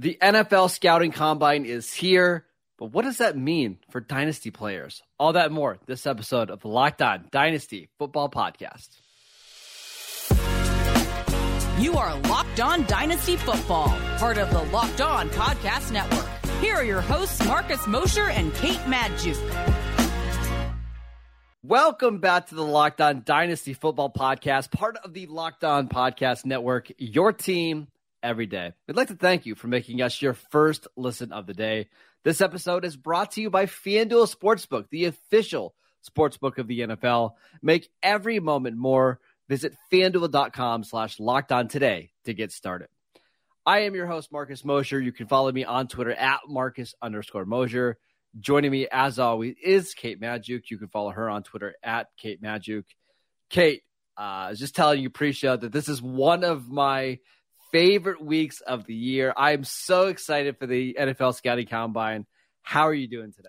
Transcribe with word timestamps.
The 0.00 0.18
NFL 0.20 0.70
scouting 0.70 1.12
combine 1.12 1.64
is 1.64 1.94
here, 1.94 2.46
but 2.78 2.86
what 2.86 3.04
does 3.04 3.18
that 3.18 3.36
mean 3.36 3.78
for 3.90 4.00
dynasty 4.00 4.50
players? 4.50 5.04
All 5.20 5.34
that 5.34 5.52
more 5.52 5.78
this 5.86 6.04
episode 6.04 6.50
of 6.50 6.58
the 6.58 6.66
Locked 6.66 7.00
On 7.00 7.28
Dynasty 7.30 7.88
Football 7.96 8.28
Podcast. 8.28 8.88
You 11.78 11.96
are 11.96 12.18
Locked 12.22 12.58
On 12.58 12.84
Dynasty 12.86 13.36
Football, 13.36 13.96
part 14.18 14.36
of 14.38 14.50
the 14.50 14.64
Locked 14.72 15.00
On 15.00 15.30
Podcast 15.30 15.92
Network. 15.92 16.28
Here 16.60 16.74
are 16.74 16.84
your 16.84 17.00
hosts, 17.00 17.46
Marcus 17.46 17.86
Mosher 17.86 18.28
and 18.28 18.52
Kate 18.54 18.80
Magdziuk. 18.86 19.38
Welcome 21.62 22.18
back 22.18 22.48
to 22.48 22.56
the 22.56 22.64
Locked 22.64 23.00
On 23.00 23.22
Dynasty 23.24 23.74
Football 23.74 24.12
Podcast, 24.12 24.72
part 24.72 24.96
of 25.04 25.14
the 25.14 25.26
Locked 25.26 25.62
On 25.62 25.88
Podcast 25.88 26.44
Network, 26.44 26.90
your 26.98 27.32
team 27.32 27.86
every 28.24 28.46
day. 28.46 28.72
We'd 28.88 28.96
like 28.96 29.08
to 29.08 29.14
thank 29.14 29.44
you 29.44 29.54
for 29.54 29.68
making 29.68 30.00
us 30.00 30.20
your 30.20 30.32
first 30.32 30.88
listen 30.96 31.30
of 31.30 31.46
the 31.46 31.52
day. 31.52 31.88
This 32.24 32.40
episode 32.40 32.84
is 32.86 32.96
brought 32.96 33.32
to 33.32 33.42
you 33.42 33.50
by 33.50 33.66
FanDuel 33.66 34.34
Sportsbook, 34.34 34.88
the 34.88 35.04
official 35.04 35.74
sportsbook 36.08 36.56
of 36.56 36.66
the 36.66 36.80
NFL. 36.80 37.32
Make 37.62 37.90
every 38.02 38.40
moment 38.40 38.76
more. 38.78 39.20
Visit 39.46 39.76
fanduel.com 39.92 40.84
slash 40.84 41.20
locked 41.20 41.52
on 41.52 41.68
today 41.68 42.12
to 42.24 42.32
get 42.32 42.50
started. 42.50 42.88
I 43.66 43.80
am 43.80 43.94
your 43.94 44.06
host, 44.06 44.32
Marcus 44.32 44.64
Mosher. 44.64 44.98
You 45.00 45.12
can 45.12 45.26
follow 45.26 45.52
me 45.52 45.64
on 45.64 45.86
Twitter 45.86 46.12
at 46.12 46.40
Marcus 46.48 46.94
underscore 47.02 47.44
Mosher. 47.44 47.98
Joining 48.40 48.70
me, 48.70 48.88
as 48.90 49.18
always, 49.18 49.54
is 49.62 49.92
Kate 49.92 50.18
Magdziuk. 50.18 50.70
You 50.70 50.78
can 50.78 50.88
follow 50.88 51.10
her 51.10 51.28
on 51.28 51.42
Twitter 51.42 51.74
at 51.82 52.08
Kate 52.16 52.42
Magdziuk. 52.42 52.84
Kate, 53.50 53.82
uh, 54.18 54.20
I 54.20 54.50
was 54.50 54.58
just 54.58 54.74
telling 54.74 55.02
you 55.02 55.10
pre-show 55.10 55.56
that 55.56 55.72
this 55.72 55.90
is 55.90 56.00
one 56.00 56.42
of 56.42 56.70
my– 56.70 57.18
favorite 57.74 58.24
weeks 58.24 58.60
of 58.60 58.86
the 58.86 58.94
year. 58.94 59.34
I'm 59.36 59.64
so 59.64 60.06
excited 60.06 60.58
for 60.60 60.66
the 60.68 60.96
NFL 60.96 61.34
Scouting 61.34 61.66
Combine. 61.66 62.24
How 62.62 62.86
are 62.86 62.94
you 62.94 63.08
doing 63.08 63.32
today? 63.32 63.48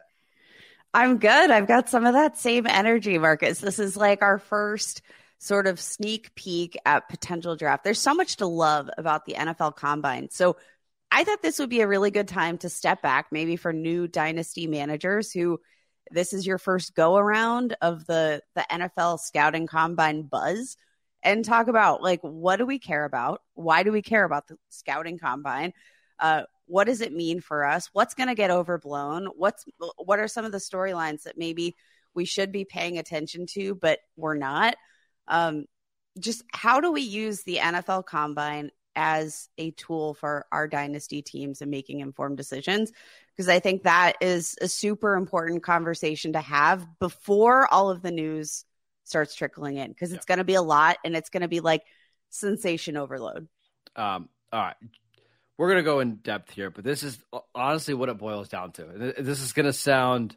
I'm 0.95 1.20
good. 1.20 1.52
I've 1.52 1.68
got 1.68 1.90
some 1.90 2.08
of 2.08 2.14
that 2.14 2.36
same 2.36 2.66
energy, 2.66 3.20
Marcus. 3.20 3.59
This 3.59 3.78
is 3.78 3.96
like 3.96 4.23
our 4.23 4.40
first 4.40 5.03
sort 5.38 5.68
of 5.68 5.80
sneak 5.80 6.34
peek 6.34 6.76
at 6.88 7.08
potential 7.08 7.56
draft. 7.56 7.84
There's 7.84 8.02
so 8.02 8.16
much 8.16 8.38
to 8.38 8.48
love 8.48 8.90
about 8.98 9.26
the 9.26 9.34
NFL 9.34 9.76
Combine. 9.76 10.31
So 10.31 10.58
I 11.12 11.23
thought 11.23 11.44
this 11.44 11.59
would 11.59 11.70
be 11.70 11.81
a 11.81 11.88
really 11.88 12.09
good 12.09 12.28
time 12.28 12.58
to 12.59 12.70
step 12.70 13.03
back, 13.03 13.28
maybe 13.31 13.58
for 13.58 13.73
new 13.73 14.08
dynasty 14.08 14.66
managers 14.66 15.31
who 15.31 15.59
this 16.09 16.34
is 16.34 16.48
your 16.48 16.58
first 16.58 16.96
go 16.96 17.16
around 17.16 17.78
of 17.80 18.08
the 18.08 18.42
the 18.56 18.66
NFL 18.72 19.20
scouting 19.20 19.68
combine 19.68 20.23
buzz 20.23 20.78
and 21.26 21.44
talk 21.44 21.68
about 21.68 22.02
like 22.02 22.22
what 22.22 22.58
do 22.58 22.66
we 22.66 22.80
care 22.80 23.04
about? 23.04 23.42
Why 23.56 23.84
do 23.84 23.92
we 23.92 24.02
care 24.02 24.23
about 24.23 24.48
the 24.48 24.58
scouting 24.70 25.18
combine? 25.18 25.73
Uh, 26.20 26.44
what 26.68 26.86
does 26.86 27.02
it 27.02 27.12
mean 27.12 27.42
for 27.42 27.66
us? 27.66 27.90
What's 27.92 28.14
going 28.14 28.30
to 28.30 28.36
get 28.36 28.52
overblown? 28.52 29.26
What's 29.36 29.66
what 29.98 30.20
are 30.20 30.28
some 30.28 30.46
of 30.46 30.52
the 30.52 30.59
storylines 30.59 31.23
that 31.23 31.38
maybe 31.38 31.76
we 32.14 32.26
should 32.26 32.52
be 32.52 32.64
paying 32.64 32.98
attention 32.98 33.48
to, 33.48 33.76
but 33.76 34.00
we're 34.16 34.38
not? 34.38 34.78
Um, 35.28 35.66
just 36.20 36.44
how 36.53 36.80
do 36.80 36.92
we 36.92 37.02
use 37.02 37.44
the 37.44 37.58
NFL 37.58 38.06
Combine 38.06 38.72
as 38.96 39.50
a 39.58 39.72
tool 39.72 40.14
for 40.14 40.46
our 40.52 40.68
dynasty 40.68 41.22
teams 41.22 41.62
and 41.62 41.70
making 41.70 42.00
informed 42.00 42.38
decisions? 42.38 42.92
Because 43.36 43.50
I 43.50 43.59
think 43.59 43.84
that 43.84 44.14
is 44.22 44.56
a 44.62 44.68
super 44.68 45.16
important 45.16 45.64
conversation 45.64 46.34
to 46.34 46.40
have 46.42 46.88
before 47.00 47.68
all 47.73 47.90
of 47.90 48.02
the 48.02 48.12
news 48.12 48.64
starts 49.06 49.36
trickling 49.36 49.78
in 49.78 49.89
because 49.89 50.11
it's 50.11 50.25
yeah. 50.28 50.36
going 50.36 50.39
to 50.39 50.44
be 50.44 50.56
a 50.56 50.61
lot 50.61 50.98
and 51.06 51.16
it's 51.16 51.30
going 51.30 51.42
to 51.42 51.48
be 51.48 51.61
like 51.61 51.84
sensation 52.30 52.98
overload. 52.98 53.47
Um, 53.95 54.30
all 54.52 54.62
right. 54.62 54.75
We're 55.58 55.70
going 55.70 55.84
to 55.84 55.84
go 55.84 56.02
in 56.02 56.16
depth 56.17 56.52
here, 56.52 56.70
but 56.70 56.84
this 56.84 57.03
is 57.03 57.17
honestly 57.53 57.94
what 57.94 58.09
it 58.09 58.17
boils 58.17 58.50
down 58.50 58.73
to. 58.73 59.14
This 59.17 59.42
is 59.42 59.53
going 59.53 59.67
to 59.67 59.73
sound 59.73 60.36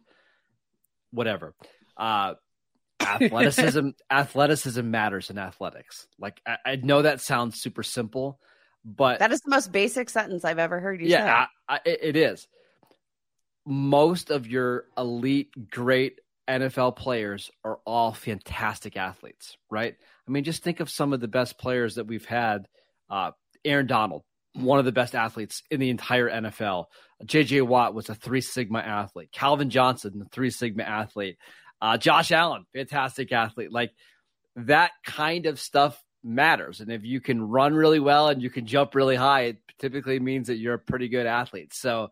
whatever. 1.10 1.54
Uh, 1.96 2.34
athleticism 3.00 3.90
athleticism 4.10 4.90
matters 4.90 5.30
in 5.30 5.38
athletics. 5.38 6.06
Like 6.18 6.40
I, 6.46 6.56
I, 6.64 6.76
know 6.76 7.02
that 7.02 7.20
sounds 7.20 7.60
super 7.60 7.84
simple, 7.84 8.40
but 8.84 9.20
that 9.20 9.30
is 9.30 9.40
the 9.40 9.50
most 9.50 9.70
basic 9.70 10.10
sentence 10.10 10.44
I've 10.44 10.58
ever 10.58 10.80
heard 10.80 11.00
you 11.00 11.06
yeah, 11.06 11.46
say. 11.68 11.78
Yeah, 11.86 11.92
it 12.00 12.16
is. 12.16 12.48
Most 13.64 14.30
of 14.30 14.48
your 14.48 14.86
elite, 14.96 15.70
great 15.70 16.18
NFL 16.48 16.96
players 16.96 17.50
are 17.64 17.78
all 17.84 18.12
fantastic 18.12 18.96
athletes, 18.96 19.56
right? 19.70 19.94
I 20.26 20.30
mean, 20.30 20.44
just 20.44 20.62
think 20.62 20.80
of 20.80 20.90
some 20.90 21.12
of 21.12 21.20
the 21.20 21.28
best 21.28 21.58
players 21.58 21.96
that 21.96 22.06
we've 22.06 22.24
had. 22.24 22.68
Uh, 23.10 23.32
Aaron 23.64 23.86
Donald, 23.86 24.22
one 24.54 24.78
of 24.78 24.84
the 24.84 24.92
best 24.92 25.14
athletes 25.14 25.62
in 25.70 25.80
the 25.80 25.90
entire 25.90 26.30
NFL. 26.30 26.86
JJ 27.24 27.66
Watt 27.66 27.94
was 27.94 28.08
a 28.08 28.14
three 28.14 28.40
sigma 28.40 28.78
athlete. 28.78 29.30
Calvin 29.32 29.70
Johnson, 29.70 30.22
a 30.24 30.28
three 30.28 30.50
sigma 30.50 30.84
athlete. 30.84 31.36
Uh, 31.80 31.96
Josh 31.96 32.32
Allen, 32.32 32.64
fantastic 32.74 33.32
athlete. 33.32 33.72
Like 33.72 33.92
that 34.56 34.92
kind 35.04 35.46
of 35.46 35.60
stuff 35.60 36.02
matters. 36.24 36.80
And 36.80 36.90
if 36.90 37.04
you 37.04 37.20
can 37.20 37.42
run 37.42 37.74
really 37.74 38.00
well 38.00 38.28
and 38.28 38.42
you 38.42 38.50
can 38.50 38.66
jump 38.66 38.94
really 38.94 39.16
high, 39.16 39.42
it 39.42 39.58
typically 39.78 40.18
means 40.18 40.48
that 40.48 40.56
you're 40.56 40.74
a 40.74 40.78
pretty 40.78 41.08
good 41.08 41.26
athlete. 41.26 41.72
So 41.72 42.10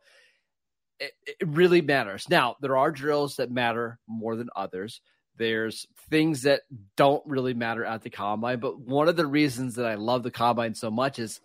it, 0.99 1.13
it 1.27 1.37
really 1.47 1.81
matters. 1.81 2.29
Now, 2.29 2.57
there 2.61 2.77
are 2.77 2.91
drills 2.91 3.37
that 3.37 3.51
matter 3.51 3.99
more 4.07 4.37
than 4.37 4.49
others. 4.55 5.01
There's 5.37 5.87
things 6.09 6.43
that 6.43 6.63
don't 6.97 7.23
really 7.27 7.55
matter 7.55 7.85
at 7.85 8.03
the 8.03 8.11
combine, 8.11 8.61
but 8.61 8.81
one 8.81 9.09
of 9.09 9.17
the 9.17 9.27
reasons 9.27 9.75
that 9.75 9.87
I 9.87 9.97
love 9.97 10.23
the 10.23 10.31
combine 10.31 10.75
so 10.75 10.91
much 10.91 11.19
is 11.19 11.41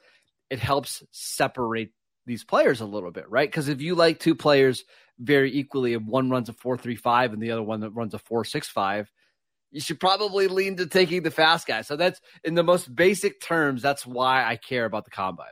it 0.50 0.59
helps 0.59 1.03
separate 1.12 1.91
these 2.25 2.44
players 2.44 2.81
a 2.81 2.85
little 2.85 3.12
bit, 3.12 3.29
right? 3.29 3.50
Because 3.50 3.67
if 3.67 3.81
you 3.81 3.95
like 3.95 4.19
two 4.19 4.35
players 4.35 4.84
very 5.19 5.53
equally, 5.53 5.94
if 5.94 6.01
one 6.01 6.29
runs 6.29 6.50
a 6.50 6.53
four 6.53 6.78
three 6.78 6.95
five 6.95 7.33
and 7.33 7.41
the 7.41 7.51
other 7.51 7.63
one 7.63 7.81
that 7.81 7.89
runs 7.91 8.13
a 8.13 8.19
four 8.19 8.45
six 8.45 8.69
five, 8.69 9.12
you 9.72 9.81
should 9.81 10.00
probably 10.00 10.47
lean 10.47 10.78
to 10.78 10.85
taking 10.85 11.23
the 11.23 11.31
fast 11.31 11.68
guy. 11.68 11.81
So 11.81 11.95
that's 11.95 12.22
in 12.44 12.56
the 12.56 12.63
most 12.63 12.94
basic 12.94 13.41
terms. 13.41 13.81
That's 13.81 14.06
why 14.06 14.45
I 14.45 14.56
care 14.56 14.85
about 14.85 15.06
the 15.06 15.12
combine. 15.12 15.47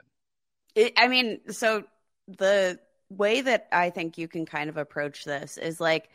It, 0.75 0.93
I 0.97 1.07
mean, 1.07 1.39
so 1.49 1.83
the 2.27 2.79
way 3.09 3.41
that 3.41 3.67
I 3.71 3.89
think 3.89 4.17
you 4.17 4.27
can 4.27 4.45
kind 4.45 4.69
of 4.69 4.77
approach 4.77 5.25
this 5.25 5.57
is 5.57 5.79
like 5.79 6.09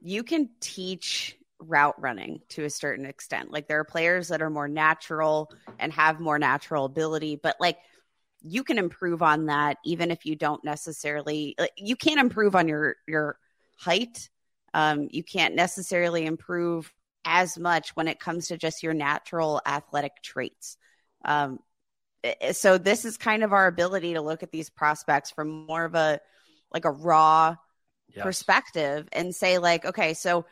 you 0.00 0.22
can 0.22 0.50
teach 0.60 1.36
route 1.60 2.00
running 2.00 2.40
to 2.50 2.64
a 2.64 2.70
certain 2.70 3.04
extent. 3.04 3.50
Like 3.50 3.66
there 3.66 3.80
are 3.80 3.84
players 3.84 4.28
that 4.28 4.42
are 4.42 4.50
more 4.50 4.68
natural 4.68 5.50
and 5.78 5.92
have 5.92 6.20
more 6.20 6.38
natural 6.38 6.84
ability, 6.84 7.36
but 7.36 7.56
like 7.60 7.78
you 8.42 8.62
can 8.62 8.78
improve 8.78 9.22
on 9.22 9.46
that 9.46 9.78
even 9.84 10.10
if 10.10 10.24
you 10.24 10.36
don't 10.36 10.64
necessarily 10.64 11.54
like, 11.58 11.72
you 11.76 11.96
can't 11.96 12.20
improve 12.20 12.54
on 12.54 12.68
your 12.68 12.96
your 13.06 13.38
height. 13.76 14.28
Um, 14.74 15.08
you 15.10 15.24
can't 15.24 15.54
necessarily 15.54 16.26
improve 16.26 16.92
as 17.24 17.58
much 17.58 17.96
when 17.96 18.06
it 18.06 18.20
comes 18.20 18.48
to 18.48 18.56
just 18.56 18.82
your 18.82 18.94
natural 18.94 19.60
athletic 19.66 20.22
traits. 20.22 20.76
Um, 21.24 21.58
so 22.52 22.78
this 22.78 23.04
is 23.04 23.16
kind 23.16 23.42
of 23.42 23.52
our 23.52 23.66
ability 23.66 24.14
to 24.14 24.20
look 24.20 24.42
at 24.42 24.50
these 24.50 24.70
prospects 24.70 25.30
from 25.30 25.66
more 25.66 25.84
of 25.84 25.94
a 25.94 26.20
like 26.72 26.84
a 26.84 26.90
raw 26.90 27.54
yes. 28.14 28.22
perspective 28.22 29.08
and 29.12 29.34
say 29.34 29.58
like 29.58 29.84
okay 29.84 30.14
so 30.14 30.44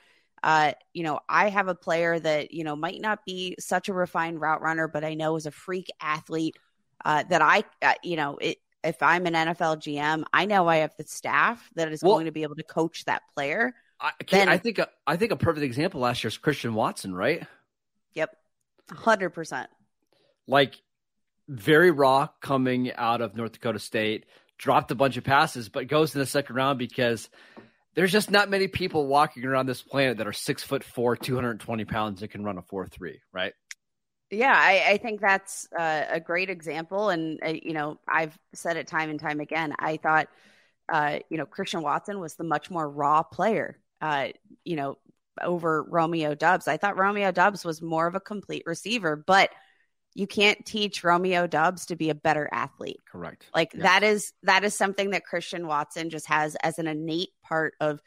uh 0.43 0.73
you 0.93 1.03
know 1.03 1.19
i 1.29 1.49
have 1.49 1.69
a 1.69 1.75
player 1.75 2.19
that 2.19 2.53
you 2.53 2.65
know 2.65 2.77
might 2.77 3.01
not 3.01 3.25
be 3.25 3.57
such 3.59 3.89
a 3.89 3.93
refined 3.93 4.41
route 4.41 4.61
runner 4.61 4.89
but 4.89 5.05
i 5.05 5.15
know 5.15 5.37
is 5.37 5.47
a 5.47 5.51
freak 5.51 5.89
athlete 6.01 6.57
uh 7.05 7.23
that 7.29 7.43
i 7.43 7.65
uh, 7.83 7.95
you 8.03 8.17
know 8.17 8.37
it 8.41 8.59
if 8.85 9.03
i'm 9.03 9.27
an 9.27 9.35
nfl 9.35 9.77
gm 9.77 10.25
i 10.33 10.45
know 10.45 10.69
i 10.69 10.77
have 10.77 10.95
the 10.99 11.05
staff 11.05 11.71
that 11.75 11.91
is 11.91 12.03
well, 12.03 12.15
going 12.15 12.27
to 12.27 12.33
be 12.33 12.43
able 12.43 12.57
to 12.57 12.63
coach 12.63 13.05
that 13.05 13.23
player 13.35 13.75
I, 14.01 14.13
then, 14.31 14.49
I 14.49 14.59
think 14.59 14.79
a, 14.79 14.89
I 15.07 15.17
think 15.17 15.33
a 15.33 15.37
perfect 15.37 15.65
example 15.65 16.01
last 16.01 16.23
year 16.23 16.29
is 16.29 16.37
Christian 16.37 16.75
Watson, 16.75 17.15
right? 17.15 17.47
Yep, 18.15 18.37
hundred 18.91 19.31
percent. 19.31 19.71
Like 20.47 20.75
very 21.49 21.91
raw 21.91 22.29
coming 22.41 22.93
out 22.93 23.21
of 23.21 23.37
North 23.37 23.53
Dakota 23.53 23.79
State, 23.79 24.27
dropped 24.59 24.91
a 24.91 24.95
bunch 24.95 25.17
of 25.17 25.25
passes, 25.25 25.69
but 25.69 25.89
goes 25.89 26.15
in 26.15 26.21
the 26.21 26.27
second 26.27 26.57
round 26.57 26.79
because 26.79 27.29
there's 27.95 28.13
just 28.13 28.31
not 28.31 28.51
many 28.51 28.69
people 28.69 29.07
walking 29.07 29.45
around 29.45 29.67
this 29.67 29.83
planet 29.83 30.19
that 30.19 30.27
are 30.27 30.33
six 30.33 30.63
foot 30.63 30.85
four, 30.85 31.17
220 31.17 31.85
pounds 31.85 32.21
that 32.21 32.29
can 32.29 32.45
run 32.45 32.59
a 32.59 32.63
four 32.63 32.87
three, 32.87 33.21
right? 33.33 33.53
Yeah, 34.31 34.55
I, 34.55 34.85
I 34.89 34.97
think 34.97 35.21
that's 35.21 35.69
uh, 35.79 36.05
a 36.11 36.21
great 36.21 36.51
example. 36.51 37.11
And, 37.11 37.39
uh, 37.45 37.53
you 37.63 37.73
know, 37.73 38.01
I've 38.09 38.37
said 38.55 38.77
it 38.77 38.89
time 38.89 39.09
and 39.09 39.21
time 39.21 39.41
again. 39.41 39.73
I 39.79 39.99
thought, 39.99 40.29
uh, 40.89 41.21
you 41.31 41.39
know, 41.39 41.47
Christian 41.47 41.83
Watson 41.83 42.19
was 42.19 42.35
the 42.35 42.45
much 42.45 42.69
more 42.71 42.89
raw 42.89 43.23
player, 43.23 43.79
uh, 44.01 44.29
you 44.65 44.77
know, 44.77 44.99
over 45.41 45.83
Romeo 45.83 46.35
Doubs. 46.35 46.67
I 46.67 46.77
thought 46.77 46.99
Romeo 46.99 47.31
Doubs 47.31 47.65
was 47.65 47.81
more 47.81 48.07
of 48.07 48.15
a 48.15 48.21
complete 48.21 48.65
receiver, 48.67 49.17
but– 49.17 49.51
you 50.17 50.27
can't 50.27 50.65
teach 50.65 51.05
Romeo 51.05 51.47
Doubs 51.47 51.87
to 51.87 51.97
be 51.97 52.09
a 52.09 52.15
better 52.15 52.49
athlete. 52.51 53.03
Correct. 53.07 53.45
Like 53.55 53.75
yes. 53.75 53.83
that 53.83 54.03
is 54.03 54.33
that 54.45 54.65
is 54.65 54.75
something 54.75 55.11
that 55.11 55.27
Christian 55.27 55.67
Watson 55.67 56.09
just 56.09 56.27
has 56.27 56.57
as 56.63 56.79
an 56.79 56.87
innate 56.87 57.33
part 57.43 57.75
of 57.81 58.01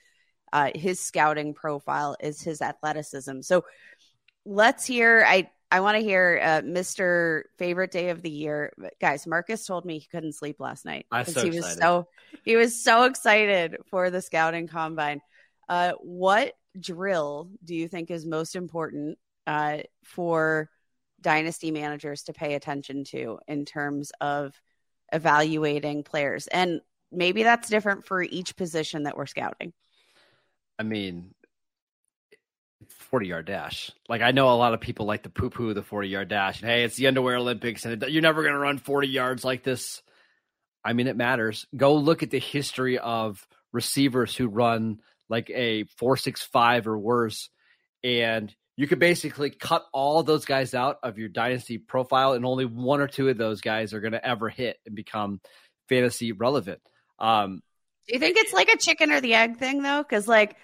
uh, 0.51 0.71
his 0.73 0.99
scouting 0.99 1.53
profile 1.53 2.17
is 2.19 2.41
his 2.41 2.63
athleticism. 2.63 3.41
So 3.41 3.63
let's 4.43 4.87
hear. 4.87 5.23
I 5.27 5.51
I 5.69 5.81
want 5.81 5.97
to 5.97 6.03
hear 6.03 6.41
uh, 6.43 6.61
Mr. 6.61 7.43
Favorite 7.59 7.91
Day 7.91 8.09
of 8.09 8.23
the 8.23 8.31
Year, 8.31 8.73
guys. 8.99 9.27
Marcus 9.27 9.67
told 9.67 9.85
me 9.85 9.99
he 9.99 10.07
couldn't 10.07 10.33
sleep 10.33 10.59
last 10.59 10.85
night 10.85 11.05
because 11.11 11.35
so 11.35 11.43
he 11.43 11.49
was 11.49 11.57
excited. 11.57 11.79
so 11.79 12.07
he 12.43 12.55
was 12.55 12.83
so 12.83 13.03
excited 13.03 13.77
for 13.91 14.09
the 14.09 14.23
scouting 14.23 14.67
combine. 14.67 15.21
Uh, 15.67 15.91
what 16.01 16.53
drill 16.79 17.51
do 17.63 17.75
you 17.75 17.87
think 17.87 18.09
is 18.09 18.25
most 18.25 18.55
important 18.55 19.19
uh, 19.45 19.77
for 20.03 20.71
dynasty 21.21 21.71
managers 21.71 22.23
to 22.23 22.33
pay 22.33 22.55
attention 22.55 23.03
to 23.05 23.39
in 23.47 23.65
terms 23.65 24.11
of 24.21 24.59
evaluating 25.11 26.03
players? 26.03 26.47
And 26.47 26.81
maybe 27.11 27.43
that's 27.43 27.69
different 27.69 28.05
for 28.05 28.21
each 28.21 28.55
position 28.55 29.03
that 29.03 29.17
we're 29.17 29.25
scouting. 29.25 29.73
I 30.77 30.83
mean, 30.83 31.33
40 32.87 33.27
yard 33.27 33.45
dash. 33.45 33.91
Like 34.07 34.21
I 34.21 34.31
know 34.31 34.53
a 34.53 34.55
lot 34.55 34.73
of 34.73 34.81
people 34.81 35.05
like 35.05 35.23
to 35.23 35.29
poo 35.29 35.49
poo 35.49 35.73
the 35.73 35.83
40 35.83 36.07
yard 36.07 36.27
dash. 36.29 36.61
And 36.61 36.69
hey, 36.69 36.83
it's 36.83 36.95
the 36.95 37.07
underwear 37.07 37.37
Olympics 37.37 37.85
and 37.85 38.03
you're 38.07 38.21
never 38.21 38.41
going 38.41 38.53
to 38.53 38.59
run 38.59 38.77
40 38.77 39.07
yards 39.07 39.43
like 39.43 39.63
this. 39.63 40.01
I 40.83 40.93
mean, 40.93 41.07
it 41.07 41.17
matters. 41.17 41.65
Go 41.75 41.95
look 41.95 42.23
at 42.23 42.31
the 42.31 42.39
history 42.39 42.97
of 42.97 43.45
receivers 43.73 44.35
who 44.35 44.47
run 44.47 45.01
like 45.27 45.49
a 45.49 45.83
465 45.97 46.87
or 46.87 46.97
worse. 46.97 47.49
And 48.03 48.53
you 48.79 48.87
could 48.87 48.99
basically 48.99 49.49
cut 49.49 49.85
all 49.91 50.23
those 50.23 50.45
guys 50.45 50.73
out 50.73 50.99
of 51.03 51.17
your 51.17 51.27
dynasty 51.27 51.77
profile, 51.77 52.31
and 52.31 52.45
only 52.45 52.63
one 52.63 53.01
or 53.01 53.07
two 53.07 53.27
of 53.27 53.37
those 53.37 53.59
guys 53.59 53.93
are 53.93 53.99
going 53.99 54.13
to 54.13 54.25
ever 54.25 54.47
hit 54.47 54.77
and 54.85 54.95
become 54.95 55.41
fantasy 55.89 56.31
relevant. 56.31 56.79
Um, 57.19 57.61
Do 58.07 58.13
you 58.13 58.21
think 58.21 58.37
it's 58.37 58.53
like 58.53 58.69
a 58.69 58.77
chicken 58.77 59.11
or 59.11 59.19
the 59.19 59.33
egg 59.33 59.57
thing 59.57 59.83
though? 59.83 60.01
Because 60.01 60.29
like, 60.29 60.55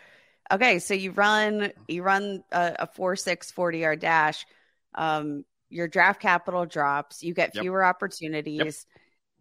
okay, 0.49 0.79
so 0.79 0.93
you 0.93 1.11
run 1.11 1.73
you 1.89 2.03
run 2.03 2.41
a, 2.53 2.75
a 2.79 2.87
four 2.87 3.17
six 3.17 3.51
40 3.51 3.79
yard 3.79 3.99
dash, 3.99 4.45
um, 4.93 5.43
your 5.69 5.89
draft 5.89 6.21
capital 6.21 6.65
drops, 6.65 7.21
you 7.21 7.33
get 7.33 7.51
fewer 7.51 7.81
yep. 7.81 7.89
opportunities. 7.89 8.85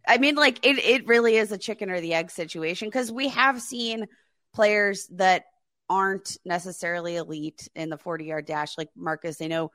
Yep. 0.08 0.16
I 0.16 0.18
mean, 0.18 0.34
like 0.34 0.66
it 0.66 0.80
it 0.80 1.06
really 1.06 1.36
is 1.36 1.52
a 1.52 1.58
chicken 1.58 1.90
or 1.90 2.00
the 2.00 2.14
egg 2.14 2.32
situation 2.32 2.88
because 2.88 3.12
we 3.12 3.28
have 3.28 3.62
seen 3.62 4.06
players 4.52 5.06
that 5.12 5.44
aren't 5.88 6.36
necessarily 6.44 7.16
elite 7.16 7.68
in 7.74 7.90
the 7.90 7.98
40 7.98 8.24
yard 8.24 8.46
dash. 8.46 8.76
Like 8.78 8.90
Marcus, 8.96 9.40
I 9.40 9.46
know 9.46 9.70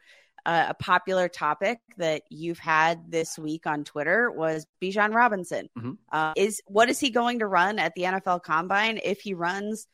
uh, 0.46 0.68
a 0.70 0.74
popular 0.74 1.28
topic 1.28 1.80
that 1.98 2.24
you've 2.30 2.60
had 2.60 3.12
this 3.12 3.38
week 3.38 3.66
on 3.68 3.84
Twitter 3.84 4.32
was 4.32 4.66
Bijan 4.82 5.14
Robinson. 5.14 5.70
Mm-hmm. 5.78 5.92
Uh, 6.12 6.34
is 6.36 6.62
what 6.66 6.90
is 6.90 7.00
he 7.00 7.10
going 7.10 7.40
to 7.40 7.48
run 7.48 7.80
at 7.80 7.94
the 7.96 8.04
NFL 8.04 8.44
Combine? 8.44 9.00
If 9.04 9.22
he 9.22 9.34
runs, 9.34 9.88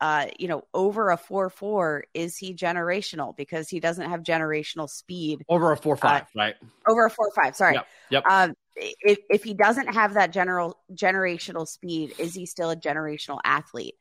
uh, 0.00 0.26
you 0.38 0.48
know, 0.48 0.62
over 0.74 1.10
a 1.10 1.16
four 1.16 1.48
four, 1.48 2.04
is 2.12 2.36
he 2.36 2.54
generational 2.54 3.36
because 3.36 3.68
he 3.68 3.80
doesn't 3.80 4.10
have 4.10 4.22
generational 4.22 4.88
speed? 4.88 5.44
Over 5.48 5.72
a 5.72 5.76
four 5.76 5.96
five, 5.96 6.26
right? 6.34 6.56
Over 6.88 7.06
a 7.06 7.10
four 7.10 7.30
five. 7.34 7.56
Sorry. 7.56 7.74
Yep. 7.74 7.86
yep. 8.10 8.24
Um, 8.28 8.54
if 8.76 9.18
if 9.30 9.44
he 9.44 9.54
doesn't 9.54 9.94
have 9.94 10.14
that 10.14 10.32
general 10.32 10.78
generational 10.92 11.66
speed, 11.68 12.14
is 12.18 12.34
he 12.34 12.46
still 12.46 12.70
a 12.70 12.76
generational 12.76 13.38
athlete? 13.44 13.94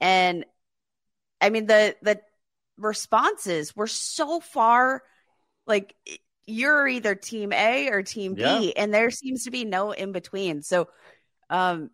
And 0.00 0.44
I 1.42 1.50
mean 1.50 1.66
the 1.66 1.96
the 2.02 2.20
responses 2.78 3.76
were 3.76 3.86
so 3.86 4.40
far 4.40 5.02
like 5.66 5.94
you're 6.46 6.88
either 6.88 7.14
team 7.14 7.52
A 7.52 7.88
or 7.88 8.02
team 8.02 8.34
B 8.34 8.42
yeah. 8.42 8.60
and 8.76 8.94
there 8.94 9.10
seems 9.10 9.44
to 9.44 9.50
be 9.50 9.64
no 9.64 9.90
in 9.92 10.12
between. 10.12 10.62
So 10.62 10.88
um 11.50 11.90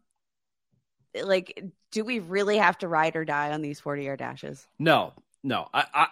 like 1.21 1.65
do 1.91 2.05
we 2.05 2.19
really 2.19 2.59
have 2.59 2.79
to 2.79 2.89
ride 2.89 3.17
or 3.17 3.25
die 3.25 3.53
on 3.53 3.63
these 3.63 3.81
40 3.81 4.05
yard 4.05 4.19
dashes? 4.19 4.67
No. 4.79 5.15
No. 5.43 5.69
I, 5.73 5.85
I 5.95 6.07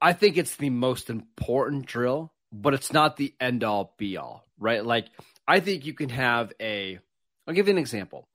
I 0.00 0.12
think 0.12 0.36
it's 0.36 0.56
the 0.56 0.70
most 0.70 1.10
important 1.10 1.86
drill, 1.86 2.32
but 2.52 2.74
it's 2.74 2.92
not 2.92 3.16
the 3.16 3.34
end 3.40 3.64
all 3.64 3.94
be 3.98 4.16
all, 4.16 4.44
right? 4.58 4.84
Like 4.84 5.06
I 5.48 5.60
think 5.60 5.86
you 5.86 5.94
can 5.94 6.10
have 6.10 6.52
a 6.60 6.98
I'll 7.46 7.54
give 7.54 7.66
you 7.66 7.72
an 7.72 7.78
example. 7.78 8.28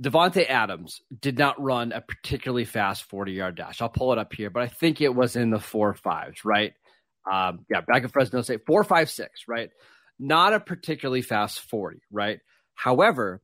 Davante 0.00 0.48
Adams 0.48 1.02
did 1.20 1.38
not 1.38 1.60
run 1.60 1.92
a 1.92 2.00
particularly 2.00 2.64
fast 2.64 3.04
40 3.04 3.32
yard 3.32 3.56
dash. 3.56 3.82
I'll 3.82 3.88
pull 3.88 4.12
it 4.12 4.18
up 4.18 4.32
here, 4.32 4.50
but 4.50 4.62
I 4.62 4.68
think 4.68 5.00
it 5.00 5.14
was 5.14 5.36
in 5.36 5.50
the 5.50 5.60
four 5.60 5.94
fives, 5.94 6.44
right? 6.44 6.72
Um, 7.30 7.66
yeah, 7.70 7.82
back 7.82 8.04
at 8.04 8.12
Fresno 8.12 8.40
State, 8.42 8.64
four, 8.66 8.82
five, 8.82 9.10
six, 9.10 9.42
right? 9.46 9.70
Not 10.18 10.54
a 10.54 10.60
particularly 10.60 11.22
fast 11.22 11.60
40, 11.60 12.00
right? 12.10 12.40
However, 12.74 13.42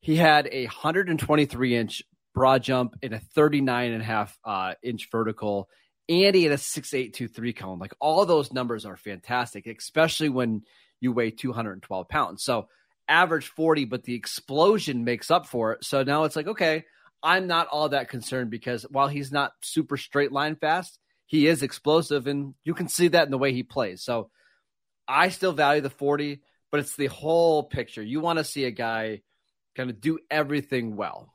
he 0.00 0.14
had 0.14 0.48
a 0.52 0.66
123 0.66 1.76
inch 1.76 2.02
broad 2.34 2.62
jump 2.62 2.94
and 3.02 3.14
a 3.14 3.18
39 3.18 3.92
and 3.92 4.02
a 4.02 4.04
half 4.04 4.38
uh, 4.44 4.74
inch 4.82 5.08
vertical, 5.10 5.68
and 6.08 6.36
he 6.36 6.44
had 6.44 6.52
a 6.52 6.58
6823 6.58 7.52
cone. 7.52 7.78
Like 7.80 7.94
all 8.00 8.24
those 8.26 8.52
numbers 8.52 8.84
are 8.84 8.96
fantastic, 8.96 9.66
especially 9.66 10.28
when 10.28 10.62
you 11.00 11.12
weigh 11.12 11.32
212 11.32 12.08
pounds. 12.08 12.44
So 12.44 12.68
average 13.08 13.48
40, 13.48 13.84
but 13.84 14.04
the 14.04 14.14
explosion 14.14 15.04
makes 15.04 15.30
up 15.30 15.46
for 15.46 15.72
it. 15.72 15.84
So 15.84 16.02
now 16.02 16.24
it's 16.24 16.36
like, 16.36 16.48
okay, 16.48 16.84
I'm 17.22 17.46
not 17.46 17.68
all 17.68 17.88
that 17.90 18.08
concerned 18.08 18.50
because 18.50 18.82
while 18.90 19.08
he's 19.08 19.32
not 19.32 19.52
super 19.62 19.96
straight 19.96 20.32
line 20.32 20.56
fast, 20.56 20.98
he 21.26 21.46
is 21.46 21.62
explosive 21.62 22.26
and 22.26 22.54
you 22.64 22.74
can 22.74 22.88
see 22.88 23.08
that 23.08 23.24
in 23.24 23.30
the 23.30 23.38
way 23.38 23.52
he 23.52 23.62
plays. 23.62 24.02
So 24.02 24.30
I 25.08 25.28
still 25.30 25.52
value 25.52 25.80
the 25.80 25.90
40, 25.90 26.40
but 26.70 26.80
it's 26.80 26.96
the 26.96 27.06
whole 27.06 27.64
picture. 27.64 28.02
You 28.02 28.20
want 28.20 28.38
to 28.38 28.44
see 28.44 28.64
a 28.64 28.70
guy 28.70 29.22
kind 29.74 29.90
of 29.90 30.00
do 30.00 30.18
everything 30.30 30.96
well. 30.96 31.32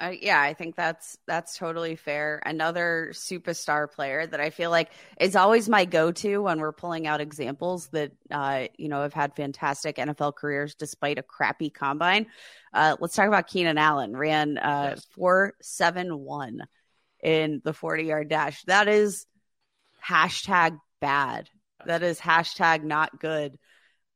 Uh, 0.00 0.12
yeah, 0.20 0.40
I 0.40 0.54
think 0.54 0.76
that's 0.76 1.18
that's 1.26 1.58
totally 1.58 1.96
fair. 1.96 2.40
Another 2.46 3.08
superstar 3.12 3.90
player 3.90 4.24
that 4.26 4.40
I 4.40 4.50
feel 4.50 4.70
like 4.70 4.92
is 5.18 5.34
always 5.34 5.68
my 5.68 5.86
go-to 5.86 6.38
when 6.38 6.60
we're 6.60 6.72
pulling 6.72 7.08
out 7.08 7.20
examples 7.20 7.88
that 7.88 8.12
uh, 8.30 8.66
you 8.76 8.88
know 8.88 9.02
have 9.02 9.12
had 9.12 9.34
fantastic 9.34 9.96
NFL 9.96 10.36
careers 10.36 10.76
despite 10.76 11.18
a 11.18 11.22
crappy 11.22 11.68
combine. 11.68 12.26
Uh, 12.72 12.96
let's 13.00 13.16
talk 13.16 13.26
about 13.26 13.48
Keenan 13.48 13.76
Allen. 13.76 14.16
Ran 14.16 14.56
uh, 14.56 14.90
yes. 14.90 15.06
four 15.16 15.54
seven 15.60 16.16
one 16.16 16.62
in 17.20 17.60
the 17.64 17.72
forty 17.72 18.04
yard 18.04 18.28
dash. 18.28 18.62
That 18.64 18.86
is 18.86 19.26
hashtag 20.06 20.78
bad. 21.00 21.48
That 21.86 22.04
is 22.04 22.20
hashtag 22.20 22.84
not 22.84 23.18
good. 23.18 23.58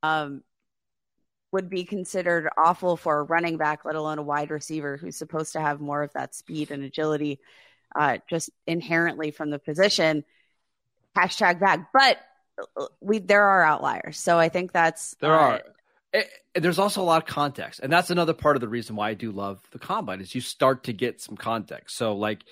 Um, 0.05 0.43
would 1.53 1.69
be 1.69 1.85
considered 1.85 2.49
awful 2.57 2.97
for 2.97 3.19
a 3.19 3.23
running 3.23 3.59
back, 3.59 3.85
let 3.85 3.95
alone 3.95 4.19
a 4.19 4.23
wide 4.23 4.51
receiver 4.51 4.97
who's 4.97 5.17
supposed 5.17 5.53
to 5.53 5.61
have 5.61 5.81
more 5.81 6.03
of 6.03 6.13
that 6.15 6.35
speed 6.35 6.71
and 6.71 6.83
agility 6.83 7.39
uh, 7.95 8.19
just 8.29 8.51
inherently 8.67 9.31
from 9.31 9.51
the 9.51 9.59
position. 9.59 10.25
Hashtag 11.17 11.61
bad. 11.61 11.87
But 11.93 12.19
uh, 12.77 12.87
we 13.01 13.19
there 13.19 13.45
are 13.45 13.63
outliers. 13.63 14.19
So 14.19 14.39
I 14.39 14.49
think 14.49 14.73
that's 14.73 15.15
there 15.21 15.35
uh, 15.35 15.39
are. 15.39 15.63
It, 16.15 16.29
there's 16.55 16.79
also 16.79 17.03
a 17.03 17.05
lot 17.05 17.23
of 17.23 17.29
context, 17.29 17.81
and 17.83 17.93
that's 17.93 18.11
another 18.11 18.35
part 18.35 18.57
of 18.57 18.61
the 18.61 18.69
reason 18.69 18.97
why 18.97 19.11
I 19.11 19.15
do 19.15 19.31
love 19.31 19.61
the 19.73 19.79
combine 19.79 20.21
is 20.21 20.35
you 20.35 20.41
start 20.41 20.85
to 20.85 20.93
get 20.93 21.21
some 21.21 21.37
context. 21.37 21.97
So 21.97 22.15
like 22.15 22.45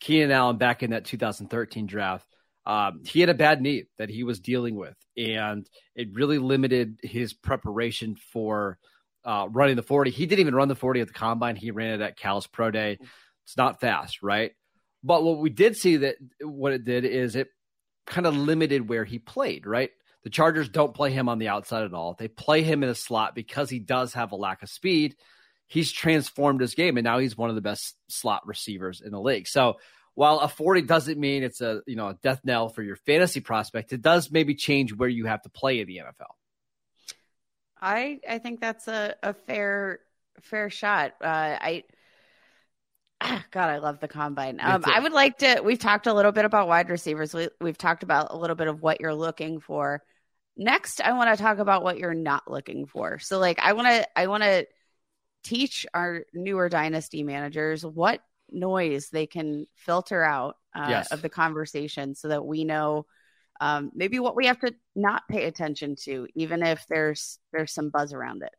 Keenan 0.00 0.30
Allen 0.30 0.56
back 0.56 0.82
in 0.82 0.90
that 0.90 1.04
2013 1.04 1.86
draft, 1.86 2.26
um, 2.66 3.02
he 3.04 3.20
had 3.20 3.28
a 3.28 3.34
bad 3.34 3.62
knee 3.62 3.84
that 3.96 4.10
he 4.10 4.24
was 4.24 4.40
dealing 4.40 4.74
with, 4.74 4.96
and 5.16 5.68
it 5.94 6.08
really 6.12 6.38
limited 6.38 6.98
his 7.02 7.32
preparation 7.32 8.16
for 8.32 8.78
uh, 9.24 9.46
running 9.50 9.76
the 9.76 9.82
40. 9.82 10.10
He 10.10 10.26
didn't 10.26 10.40
even 10.40 10.54
run 10.54 10.68
the 10.68 10.74
40 10.74 11.00
at 11.00 11.06
the 11.06 11.12
combine. 11.12 11.54
He 11.54 11.70
ran 11.70 11.94
it 11.94 12.00
at 12.00 12.18
Cal's 12.18 12.48
Pro 12.48 12.72
Day. 12.72 12.98
It's 13.44 13.56
not 13.56 13.80
fast, 13.80 14.22
right? 14.22 14.52
But 15.04 15.22
what 15.22 15.38
we 15.38 15.50
did 15.50 15.76
see 15.76 15.98
that 15.98 16.16
what 16.40 16.72
it 16.72 16.84
did 16.84 17.04
is 17.04 17.36
it 17.36 17.48
kind 18.06 18.26
of 18.26 18.36
limited 18.36 18.88
where 18.88 19.04
he 19.04 19.20
played, 19.20 19.64
right? 19.66 19.90
The 20.24 20.30
Chargers 20.30 20.68
don't 20.68 20.94
play 20.94 21.12
him 21.12 21.28
on 21.28 21.38
the 21.38 21.48
outside 21.48 21.84
at 21.84 21.94
all. 21.94 22.16
They 22.18 22.26
play 22.26 22.62
him 22.62 22.82
in 22.82 22.88
a 22.88 22.96
slot 22.96 23.36
because 23.36 23.70
he 23.70 23.78
does 23.78 24.14
have 24.14 24.32
a 24.32 24.36
lack 24.36 24.64
of 24.64 24.68
speed. 24.68 25.14
He's 25.68 25.92
transformed 25.92 26.60
his 26.60 26.74
game, 26.74 26.96
and 26.96 27.04
now 27.04 27.18
he's 27.18 27.36
one 27.36 27.48
of 27.48 27.54
the 27.54 27.62
best 27.62 27.94
slot 28.08 28.44
receivers 28.44 29.00
in 29.00 29.12
the 29.12 29.20
league. 29.20 29.46
So 29.46 29.76
while 30.16 30.40
a 30.40 30.48
40 30.48 30.82
doesn't 30.82 31.20
mean 31.20 31.44
it's 31.44 31.60
a 31.60 31.82
you 31.86 31.94
know 31.94 32.08
a 32.08 32.14
death 32.14 32.40
knell 32.42 32.68
for 32.70 32.82
your 32.82 32.96
fantasy 32.96 33.40
prospect, 33.40 33.92
it 33.92 34.02
does 34.02 34.32
maybe 34.32 34.54
change 34.54 34.92
where 34.92 35.08
you 35.08 35.26
have 35.26 35.42
to 35.42 35.50
play 35.50 35.80
in 35.80 35.86
the 35.86 35.98
NFL. 35.98 36.34
I 37.80 38.18
I 38.28 38.38
think 38.38 38.60
that's 38.60 38.88
a, 38.88 39.14
a 39.22 39.34
fair 39.34 40.00
fair 40.40 40.70
shot. 40.70 41.12
Uh, 41.22 41.58
I 41.60 41.84
God, 43.50 43.68
I 43.68 43.78
love 43.78 44.00
the 44.00 44.08
combine. 44.08 44.58
Um, 44.60 44.82
I 44.86 45.00
would 45.00 45.12
like 45.12 45.38
to. 45.38 45.60
We've 45.62 45.78
talked 45.78 46.06
a 46.06 46.14
little 46.14 46.32
bit 46.32 46.46
about 46.46 46.66
wide 46.66 46.88
receivers. 46.88 47.34
We, 47.34 47.48
we've 47.60 47.78
talked 47.78 48.02
about 48.02 48.28
a 48.30 48.36
little 48.36 48.56
bit 48.56 48.68
of 48.68 48.82
what 48.82 49.00
you're 49.00 49.14
looking 49.14 49.60
for. 49.60 50.02
Next, 50.56 51.02
I 51.02 51.12
want 51.12 51.36
to 51.36 51.42
talk 51.42 51.58
about 51.58 51.82
what 51.82 51.98
you're 51.98 52.14
not 52.14 52.50
looking 52.50 52.86
for. 52.86 53.18
So, 53.18 53.38
like, 53.38 53.58
I 53.58 53.74
want 53.74 53.88
to, 53.88 54.08
I 54.18 54.26
want 54.28 54.42
to 54.42 54.66
teach 55.44 55.84
our 55.92 56.24
newer 56.32 56.70
dynasty 56.70 57.22
managers 57.22 57.84
what 57.84 58.22
noise 58.50 59.08
they 59.10 59.26
can 59.26 59.66
filter 59.74 60.22
out 60.22 60.56
uh, 60.74 60.86
yes. 60.88 61.12
of 61.12 61.22
the 61.22 61.28
conversation 61.28 62.14
so 62.14 62.28
that 62.28 62.44
we 62.44 62.64
know 62.64 63.06
um, 63.60 63.90
maybe 63.94 64.18
what 64.18 64.36
we 64.36 64.46
have 64.46 64.60
to 64.60 64.74
not 64.94 65.22
pay 65.30 65.44
attention 65.44 65.96
to, 66.04 66.26
even 66.34 66.62
if 66.62 66.84
there's 66.88 67.38
there's 67.52 67.72
some 67.72 67.90
buzz 67.90 68.12
around 68.12 68.42
it. 68.42 68.52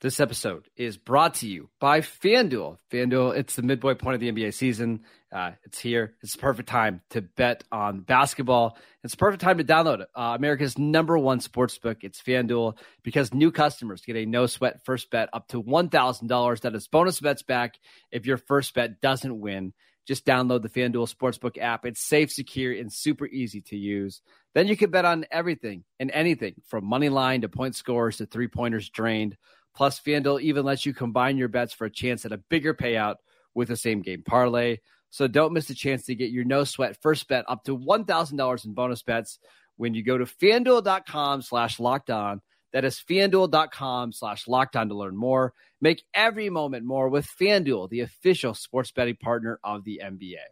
This 0.00 0.20
episode 0.20 0.68
is 0.76 0.96
brought 0.96 1.34
to 1.36 1.48
you 1.48 1.70
by 1.80 2.02
FanDuel. 2.02 2.78
FanDuel, 2.92 3.36
it's 3.36 3.56
the 3.56 3.62
midway 3.62 3.94
point 3.94 4.14
of 4.14 4.20
the 4.20 4.30
NBA 4.30 4.54
season. 4.54 5.00
Uh, 5.32 5.50
it's 5.64 5.80
here. 5.80 6.14
It's 6.22 6.34
the 6.34 6.38
perfect 6.38 6.68
time 6.68 7.00
to 7.10 7.20
bet 7.20 7.64
on 7.72 8.02
basketball. 8.02 8.78
It's 9.02 9.14
the 9.14 9.18
perfect 9.18 9.42
time 9.42 9.58
to 9.58 9.64
download. 9.64 10.02
Uh, 10.14 10.36
America's 10.38 10.78
number 10.78 11.18
one 11.18 11.40
sports 11.40 11.78
book. 11.78 12.04
It's 12.04 12.22
FanDuel 12.22 12.78
because 13.02 13.34
new 13.34 13.50
customers 13.50 14.02
get 14.02 14.14
a 14.14 14.24
no 14.24 14.46
sweat 14.46 14.84
first 14.84 15.10
bet 15.10 15.30
up 15.32 15.48
to 15.48 15.60
$1,000. 15.60 16.60
That 16.60 16.76
is 16.76 16.86
bonus 16.86 17.18
bets 17.18 17.42
back 17.42 17.74
if 18.12 18.24
your 18.24 18.36
first 18.36 18.74
bet 18.74 19.00
doesn't 19.00 19.40
win. 19.40 19.72
Just 20.06 20.24
download 20.24 20.62
the 20.62 20.70
FanDuel 20.70 21.12
Sportsbook 21.12 21.58
app. 21.58 21.84
It's 21.84 22.00
safe, 22.00 22.30
secure, 22.30 22.72
and 22.72 22.92
super 22.92 23.26
easy 23.26 23.62
to 23.62 23.76
use. 23.76 24.22
Then 24.54 24.68
you 24.68 24.76
can 24.76 24.90
bet 24.90 25.04
on 25.04 25.26
everything 25.30 25.82
and 25.98 26.12
anything 26.12 26.54
from 26.68 26.86
money 26.86 27.08
line 27.08 27.40
to 27.40 27.48
point 27.48 27.74
scores 27.74 28.18
to 28.18 28.26
three 28.26 28.48
pointers 28.48 28.88
drained. 28.88 29.36
Plus, 29.78 30.00
FanDuel 30.00 30.40
even 30.40 30.64
lets 30.64 30.84
you 30.84 30.92
combine 30.92 31.38
your 31.38 31.46
bets 31.46 31.72
for 31.72 31.84
a 31.84 31.90
chance 31.90 32.24
at 32.24 32.32
a 32.32 32.36
bigger 32.36 32.74
payout 32.74 33.14
with 33.54 33.68
the 33.68 33.76
same 33.76 34.02
game 34.02 34.24
parlay. 34.24 34.78
So 35.10 35.28
don't 35.28 35.52
miss 35.52 35.68
the 35.68 35.74
chance 35.74 36.06
to 36.06 36.16
get 36.16 36.32
your 36.32 36.44
no 36.44 36.64
sweat 36.64 37.00
first 37.00 37.28
bet 37.28 37.44
up 37.46 37.62
to 37.66 37.78
$1,000 37.78 38.64
in 38.64 38.74
bonus 38.74 39.04
bets 39.04 39.38
when 39.76 39.94
you 39.94 40.02
go 40.02 40.18
to 40.18 40.24
fanduel.com 40.24 41.42
slash 41.42 41.78
locked 41.78 42.10
on. 42.10 42.40
That 42.72 42.84
is 42.84 43.00
fanduel.com 43.08 44.10
slash 44.10 44.48
locked 44.48 44.74
on 44.74 44.88
to 44.88 44.96
learn 44.96 45.16
more. 45.16 45.54
Make 45.80 46.02
every 46.12 46.50
moment 46.50 46.84
more 46.84 47.08
with 47.08 47.28
FanDuel, 47.40 47.88
the 47.88 48.00
official 48.00 48.54
sports 48.54 48.90
betting 48.90 49.14
partner 49.14 49.60
of 49.62 49.84
the 49.84 50.00
NBA. 50.04 50.42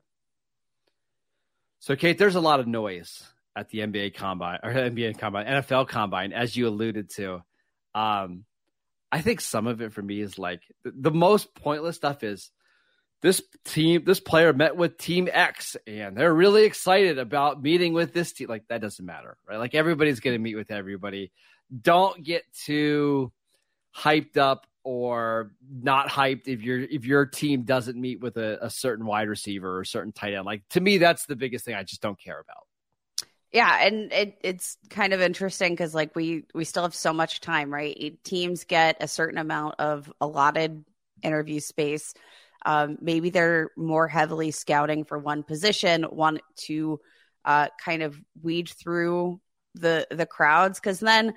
So, 1.81 1.97
Kate, 1.97 2.17
there's 2.17 2.37
a 2.37 2.41
lot 2.41 2.61
of 2.61 2.69
noise 2.69 3.25
at 3.57 3.71
the 3.71 3.81
NBA 3.81 4.15
combine 4.15 4.61
or 4.63 4.73
NBA 4.73 5.19
combine, 5.19 5.47
NFL 5.47 5.89
combine, 5.89 6.33
as 6.33 6.57
you 6.57 6.69
alluded 6.69 7.11
to. 7.17 7.43
Um, 7.93 8.45
I 9.17 9.23
think 9.23 9.41
some 9.41 9.67
of 9.67 9.81
it 9.81 9.95
for 9.95 10.03
me 10.03 10.21
is 10.21 10.39
like 10.39 10.61
the, 10.85 11.11
most 11.11 11.55
pointless 11.55 11.97
stuff 11.97 12.23
is 12.23 12.51
this 13.23 13.41
team, 13.65 14.05
this 14.05 14.21
player 14.21 14.53
met 14.53 14.77
with 14.77 14.99
team 14.99 15.27
X 15.33 15.75
and 15.87 16.15
they're 16.15 16.35
really 16.35 16.65
excited 16.65 17.19
about 17.19 17.63
meeting 17.63 17.95
with 17.95 18.13
this 18.13 18.35
team. 18.35 18.49
Like 18.51 18.69
that 18.69 18.83
doesn't 18.83 19.07
matter, 19.07 19.39
right? 19.49 19.57
Like 19.57 19.75
everybody's 19.75 20.21
going 20.21 20.35
to 20.35 20.39
meet 20.39 20.55
with 20.55 20.71
everybody. 20.71 21.33
Don't 21.81 22.23
get 22.23 22.43
too 22.53 23.33
hyped 23.97 24.37
up 24.37 24.67
or 24.85 25.53
not 25.71 26.11
hyped 26.11 26.47
if 26.47 26.61
your 26.61 26.81
if 26.81 27.07
your 27.07 27.25
team 27.25 27.63
doesn't 27.63 27.99
meet 27.99 28.21
with 28.21 28.37
a, 28.37 28.59
a 28.67 28.69
certain 28.69 29.07
wide 29.07 29.31
receiver 29.31 29.79
or 29.79 29.85
certain 29.85 30.13
tight 30.13 30.35
end. 30.35 30.45
Like 30.45 30.69
to 30.71 30.81
me, 30.83 30.99
that's 30.99 31.25
the 31.25 31.37
biggest 31.37 31.65
thing 31.65 31.75
I 31.75 31.85
just 31.85 32.03
don't 32.03 32.21
care 32.21 32.39
about. 32.39 32.66
Yeah, 33.53 33.87
and 33.87 34.13
it, 34.13 34.39
it's 34.43 34.77
kind 34.91 35.13
of 35.13 35.21
interesting 35.21 35.73
because 35.73 35.95
like 35.95 36.15
we 36.15 36.45
we 36.55 36.65
still 36.65 36.83
have 36.83 36.95
so 36.95 37.13
much 37.13 37.41
time, 37.41 37.73
right? 37.73 38.19
Teams 38.25 38.65
get 38.65 38.97
a 39.01 39.09
certain 39.09 39.39
amount 39.39 39.77
of 39.79 40.13
allotted 40.21 40.85
interview 41.23 41.61
space. 41.61 42.13
Um, 42.65 42.99
maybe 43.01 43.31
they're 43.31 43.71
more 43.77 44.09
heavily 44.09 44.51
scouting 44.51 45.05
for 45.05 45.19
one 45.19 45.43
position, 45.43 46.05
want 46.11 46.41
to 46.67 47.01
uh, 47.45 47.69
kind 47.83 48.03
of 48.03 48.21
weed 48.43 48.69
through 48.69 49.41
the 49.75 50.07
the 50.11 50.27
crowds 50.27 50.81
because 50.81 51.01
then 51.01 51.35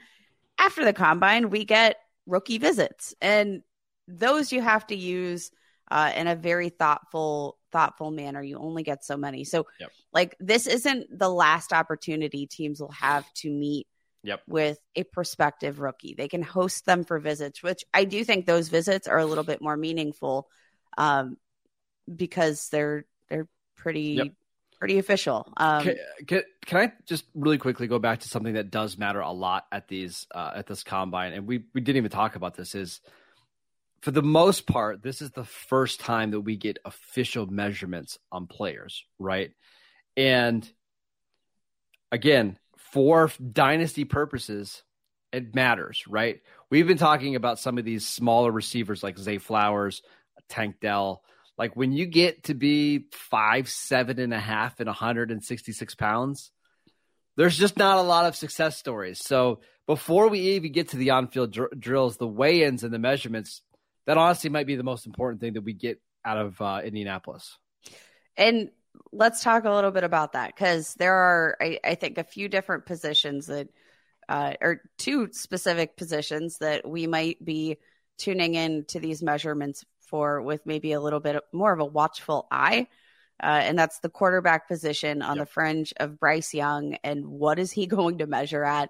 after 0.59 0.85
the 0.85 0.93
combine 0.93 1.49
we 1.49 1.65
get 1.65 1.97
rookie 2.25 2.57
visits, 2.57 3.13
and 3.21 3.61
those 4.07 4.51
you 4.51 4.61
have 4.61 4.87
to 4.87 4.95
use 4.95 5.51
uh, 5.91 6.11
in 6.15 6.27
a 6.27 6.35
very 6.35 6.69
thoughtful 6.69 7.57
thoughtful 7.71 8.11
manner. 8.11 8.41
You 8.41 8.57
only 8.57 8.83
get 8.83 9.03
so 9.03 9.17
many. 9.17 9.43
So, 9.43 9.67
yep. 9.79 9.91
like, 10.11 10.35
this 10.39 10.67
isn't 10.67 11.17
the 11.17 11.29
last 11.29 11.73
opportunity 11.73 12.47
teams 12.47 12.79
will 12.81 12.91
have 12.91 13.31
to 13.35 13.49
meet 13.49 13.87
yep. 14.23 14.41
with 14.47 14.77
a 14.95 15.03
prospective 15.03 15.79
rookie. 15.79 16.13
They 16.13 16.27
can 16.27 16.41
host 16.41 16.85
them 16.85 17.03
for 17.03 17.19
visits, 17.19 17.63
which 17.63 17.83
I 17.93 18.05
do 18.05 18.23
think 18.23 18.45
those 18.45 18.69
visits 18.69 19.07
are 19.07 19.17
a 19.17 19.25
little 19.25 19.43
bit 19.43 19.61
more 19.61 19.77
meaningful 19.77 20.47
um, 20.97 21.37
because 22.13 22.69
they're 22.69 23.05
they're 23.29 23.47
pretty 23.77 24.01
yep. 24.01 24.27
pretty 24.79 24.97
official. 24.97 25.51
Um, 25.57 25.83
can, 25.83 25.95
can, 26.27 26.41
can, 26.65 26.77
I 26.77 26.93
just 27.05 27.25
really 27.33 27.57
quickly 27.57 27.87
go 27.87 27.99
back 27.99 28.21
to 28.21 28.29
something 28.29 28.53
that 28.53 28.71
does 28.71 28.97
matter 28.97 29.19
a 29.19 29.31
lot 29.31 29.65
at 29.71 29.87
these 29.87 30.27
uh, 30.33 30.51
at 30.55 30.67
this 30.67 30.83
combine, 30.83 31.33
and 31.33 31.47
we 31.47 31.65
we 31.73 31.81
didn't 31.81 31.97
even 31.97 32.11
talk 32.11 32.35
about 32.35 32.55
this 32.55 32.75
is 32.75 33.01
for 34.01 34.11
the 34.11 34.21
most 34.21 34.65
part, 34.65 35.03
this 35.03 35.21
is 35.21 35.31
the 35.31 35.43
first 35.43 35.99
time 35.99 36.31
that 36.31 36.41
we 36.41 36.55
get 36.55 36.79
official 36.85 37.45
measurements 37.47 38.17
on 38.31 38.47
players, 38.47 39.03
right? 39.17 39.51
And 40.15 40.69
again, 42.11 42.57
for 42.77 43.31
dynasty 43.51 44.05
purposes, 44.05 44.83
it 45.31 45.53
matters, 45.53 46.03
right? 46.07 46.41
We've 46.69 46.87
been 46.87 46.97
talking 46.97 47.35
about 47.35 47.59
some 47.59 47.77
of 47.77 47.85
these 47.85 48.07
smaller 48.07 48.51
receivers 48.51 49.03
like 49.03 49.17
Zay 49.17 49.37
Flowers, 49.37 50.01
Tank 50.47 50.77
Dell. 50.81 51.23
Like 51.57 51.75
when 51.75 51.91
you 51.91 52.05
get 52.05 52.45
to 52.45 52.53
be 52.53 53.05
five, 53.11 53.69
seven 53.69 54.19
and 54.19 54.33
a 54.33 54.39
half 54.39 54.79
and 54.79 54.87
166 54.87 55.95
pounds, 55.95 56.51
there's 57.35 57.57
just 57.57 57.77
not 57.77 57.97
a 57.97 58.01
lot 58.01 58.25
of 58.25 58.35
success 58.35 58.77
stories. 58.77 59.23
So 59.23 59.59
before 59.85 60.29
we 60.29 60.39
even 60.39 60.71
get 60.71 60.89
to 60.89 60.97
the 60.97 61.11
on 61.11 61.27
field 61.27 61.51
dr- 61.51 61.79
drills, 61.79 62.17
the 62.17 62.27
weigh 62.27 62.63
ins 62.63 62.83
and 62.83 62.93
the 62.93 62.99
measurements 62.99 63.61
that 64.09 64.17
honestly 64.17 64.49
might 64.49 64.65
be 64.65 64.75
the 64.75 64.81
most 64.81 65.05
important 65.05 65.39
thing 65.39 65.53
that 65.53 65.61
we 65.61 65.71
get 65.71 66.01
out 66.25 66.39
of 66.39 66.59
uh, 66.59 66.81
Indianapolis. 66.83 67.59
And 68.35 68.71
let's 69.11 69.43
talk 69.43 69.65
a 69.65 69.71
little 69.71 69.91
bit 69.91 70.03
about 70.03 70.33
that 70.33 70.47
because 70.47 70.95
there 70.95 71.13
are, 71.13 71.55
I, 71.61 71.79
I, 71.83 71.93
think, 71.93 72.17
a 72.17 72.23
few 72.23 72.49
different 72.49 72.87
positions 72.87 73.45
that, 73.45 73.67
uh, 74.27 74.53
or 74.61 74.81
two 74.97 75.29
specific 75.31 75.95
positions 75.95 76.57
that 76.57 76.89
we 76.89 77.05
might 77.05 77.45
be 77.45 77.77
tuning 78.17 78.55
in 78.55 78.85
to 78.85 78.99
these 78.99 79.21
measurements 79.21 79.85
for 79.99 80.41
with 80.41 80.65
maybe 80.65 80.93
a 80.93 81.01
little 81.01 81.19
bit 81.19 81.43
more 81.53 81.71
of 81.71 81.79
a 81.79 81.85
watchful 81.85 82.47
eye. 82.49 82.87
Uh, 83.39 83.61
and 83.61 83.77
that's 83.77 83.99
the 83.99 84.09
quarterback 84.09 84.67
position 84.67 85.21
on 85.21 85.37
yep. 85.37 85.45
the 85.45 85.51
fringe 85.51 85.93
of 85.97 86.19
Bryce 86.19 86.55
Young. 86.55 86.97
And 87.03 87.27
what 87.27 87.59
is 87.59 87.71
he 87.71 87.85
going 87.85 88.17
to 88.17 88.25
measure 88.25 88.63
at? 88.63 88.89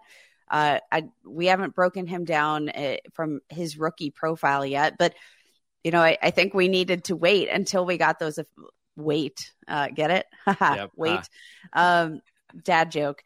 Uh, 0.49 0.79
I, 0.91 1.09
we 1.25 1.47
haven't 1.47 1.75
broken 1.75 2.07
him 2.07 2.25
down 2.25 2.69
uh, 2.69 2.97
from 3.13 3.41
his 3.49 3.77
rookie 3.77 4.09
profile 4.09 4.65
yet, 4.65 4.97
but 4.97 5.13
you 5.83 5.91
know, 5.91 6.01
I, 6.01 6.17
I, 6.21 6.31
think 6.31 6.53
we 6.53 6.67
needed 6.67 7.05
to 7.05 7.15
wait 7.15 7.49
until 7.49 7.85
we 7.85 7.97
got 7.97 8.19
those. 8.19 8.39
Wait, 8.95 9.51
uh, 9.67 9.87
get 9.89 10.11
it? 10.11 10.25
yep. 10.59 10.91
Wait, 10.95 11.21
um, 11.73 12.21
dad 12.63 12.91
joke. 12.91 13.23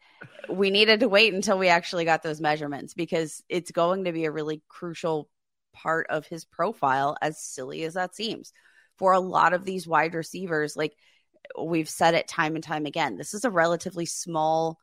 We 0.48 0.70
needed 0.70 1.00
to 1.00 1.08
wait 1.08 1.34
until 1.34 1.58
we 1.58 1.68
actually 1.68 2.04
got 2.04 2.22
those 2.22 2.40
measurements 2.40 2.94
because 2.94 3.42
it's 3.48 3.70
going 3.70 4.04
to 4.04 4.12
be 4.12 4.24
a 4.24 4.30
really 4.30 4.62
crucial 4.68 5.28
part 5.72 6.06
of 6.10 6.26
his 6.26 6.44
profile, 6.44 7.16
as 7.20 7.40
silly 7.40 7.82
as 7.84 7.94
that 7.94 8.14
seems. 8.14 8.52
For 8.96 9.12
a 9.12 9.20
lot 9.20 9.52
of 9.52 9.64
these 9.64 9.88
wide 9.88 10.14
receivers, 10.14 10.76
like 10.76 10.94
we've 11.60 11.88
said 11.88 12.14
it 12.14 12.28
time 12.28 12.54
and 12.54 12.62
time 12.62 12.86
again, 12.86 13.16
this 13.16 13.34
is 13.34 13.44
a 13.44 13.50
relatively 13.50 14.06
small 14.06 14.78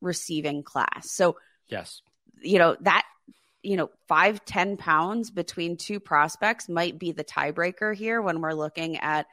receiving 0.00 0.62
class. 0.62 1.10
So 1.10 1.36
Yes. 1.70 2.02
You 2.42 2.58
know, 2.58 2.76
that, 2.80 3.04
you 3.62 3.76
know, 3.76 3.90
five 4.08 4.44
ten 4.44 4.76
pounds 4.76 5.30
between 5.30 5.76
two 5.76 6.00
prospects 6.00 6.68
might 6.68 6.98
be 6.98 7.12
the 7.12 7.24
tiebreaker 7.24 7.94
here 7.94 8.20
when 8.20 8.40
we're 8.40 8.54
looking 8.54 8.96
at 8.96 9.26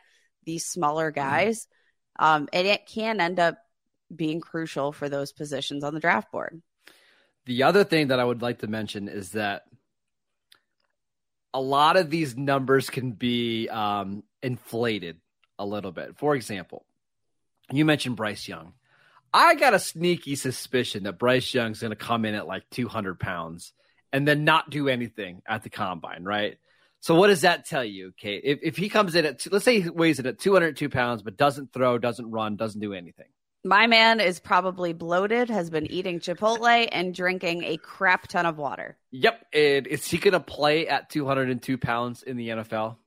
these 0.46 0.66
smaller 0.66 1.12
mm-hmm. 1.12 1.20
guys. 1.20 1.68
Mm. 2.20 2.26
Um, 2.26 2.50
and 2.54 2.68
it 2.68 2.86
can 2.88 3.20
end 3.20 3.40
up 3.40 3.58
being 4.16 4.40
crucial 4.40 4.92
for 4.92 5.10
those 5.10 5.32
positions 5.32 5.84
on 5.84 5.94
the 5.94 6.00
draft 6.00 6.32
board. 6.32 6.62
The 7.46 7.64
other 7.64 7.84
thing 7.84 8.08
that 8.08 8.20
I 8.20 8.24
would 8.24 8.42
like 8.42 8.60
to 8.60 8.68
mention 8.68 9.08
is 9.08 9.32
that 9.32 9.64
a 11.54 11.62
lot 11.62 11.98
of 11.98 12.10
these 12.10 12.36
numbers 12.36 12.90
can 12.90 13.12
be 13.12 13.70
um, 13.70 14.24
inflated 14.44 15.18
a 15.58 15.66
little 15.66 15.92
bit. 15.92 16.18
For 16.18 16.36
example, 16.36 16.86
you 17.72 17.86
mentioned 17.86 18.16
Bryce 18.16 18.48
Young. 18.48 18.74
I 19.34 19.56
got 19.56 19.74
a 19.74 19.80
sneaky 19.80 20.36
suspicion 20.36 21.04
that 21.04 21.20
Bryce 21.20 21.54
Young's 21.54 21.82
going 21.82 21.92
to 21.92 21.96
come 21.96 22.26
in 22.26 22.36
at 22.36 22.48
like 22.48 22.70
200 22.72 23.20
pounds 23.20 23.74
and 24.14 24.28
then 24.28 24.44
not 24.44 24.70
do 24.70 24.88
anything 24.88 25.42
at 25.48 25.64
the 25.64 25.70
combine, 25.70 26.24
right? 26.24 26.58
So 27.00 27.16
what 27.16 27.28
does 27.28 27.42
that 27.42 27.66
tell 27.66 27.84
you, 27.84 28.14
Kate? 28.18 28.42
If, 28.44 28.60
if 28.64 28.78
he 28.78 28.90
comes 28.90 29.16
in 29.16 29.26
at, 29.26 29.46
let's 29.52 29.66
say 29.66 29.82
he 29.82 29.90
weighs 29.90 30.20
it 30.20 30.26
at 30.26 30.40
202 30.40 30.90
pounds, 30.90 31.22
but 31.22 31.38
doesn't 31.38 31.72
throw, 31.72 31.98
doesn't 31.98 32.32
run, 32.32 32.56
doesn't 32.56 32.82
do 32.82 32.94
anything. 32.94 33.28
My 33.64 33.88
man 33.88 34.20
is 34.20 34.40
probably 34.40 34.94
bloated, 34.94 35.50
has 35.50 35.70
been 35.70 35.92
eating 35.92 36.20
Chipotle 36.20 36.88
and 36.92 37.14
drinking 37.14 37.64
a 37.64 37.78
crap 37.78 38.28
ton 38.28 38.46
of 38.46 38.58
water. 38.58 38.98
Yep. 39.12 39.46
And 39.54 39.88
is 39.88 40.08
he 40.08 40.18
going 40.18 40.34
to 40.34 40.40
play 40.40 40.88
at 40.88 41.10
202 41.10 41.78
pounds 41.78 42.24
in 42.24 42.38
the 42.38 42.50
NFL? 42.50 42.98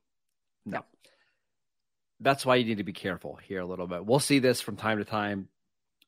No. 0.65 0.85
That's 2.19 2.45
why 2.45 2.55
you 2.57 2.65
need 2.65 2.77
to 2.77 2.83
be 2.83 2.93
careful 2.93 3.39
here 3.43 3.61
a 3.61 3.65
little 3.65 3.87
bit. 3.87 4.05
We'll 4.05 4.19
see 4.19 4.39
this 4.39 4.61
from 4.61 4.75
time 4.75 4.99
to 4.99 5.05
time 5.05 5.47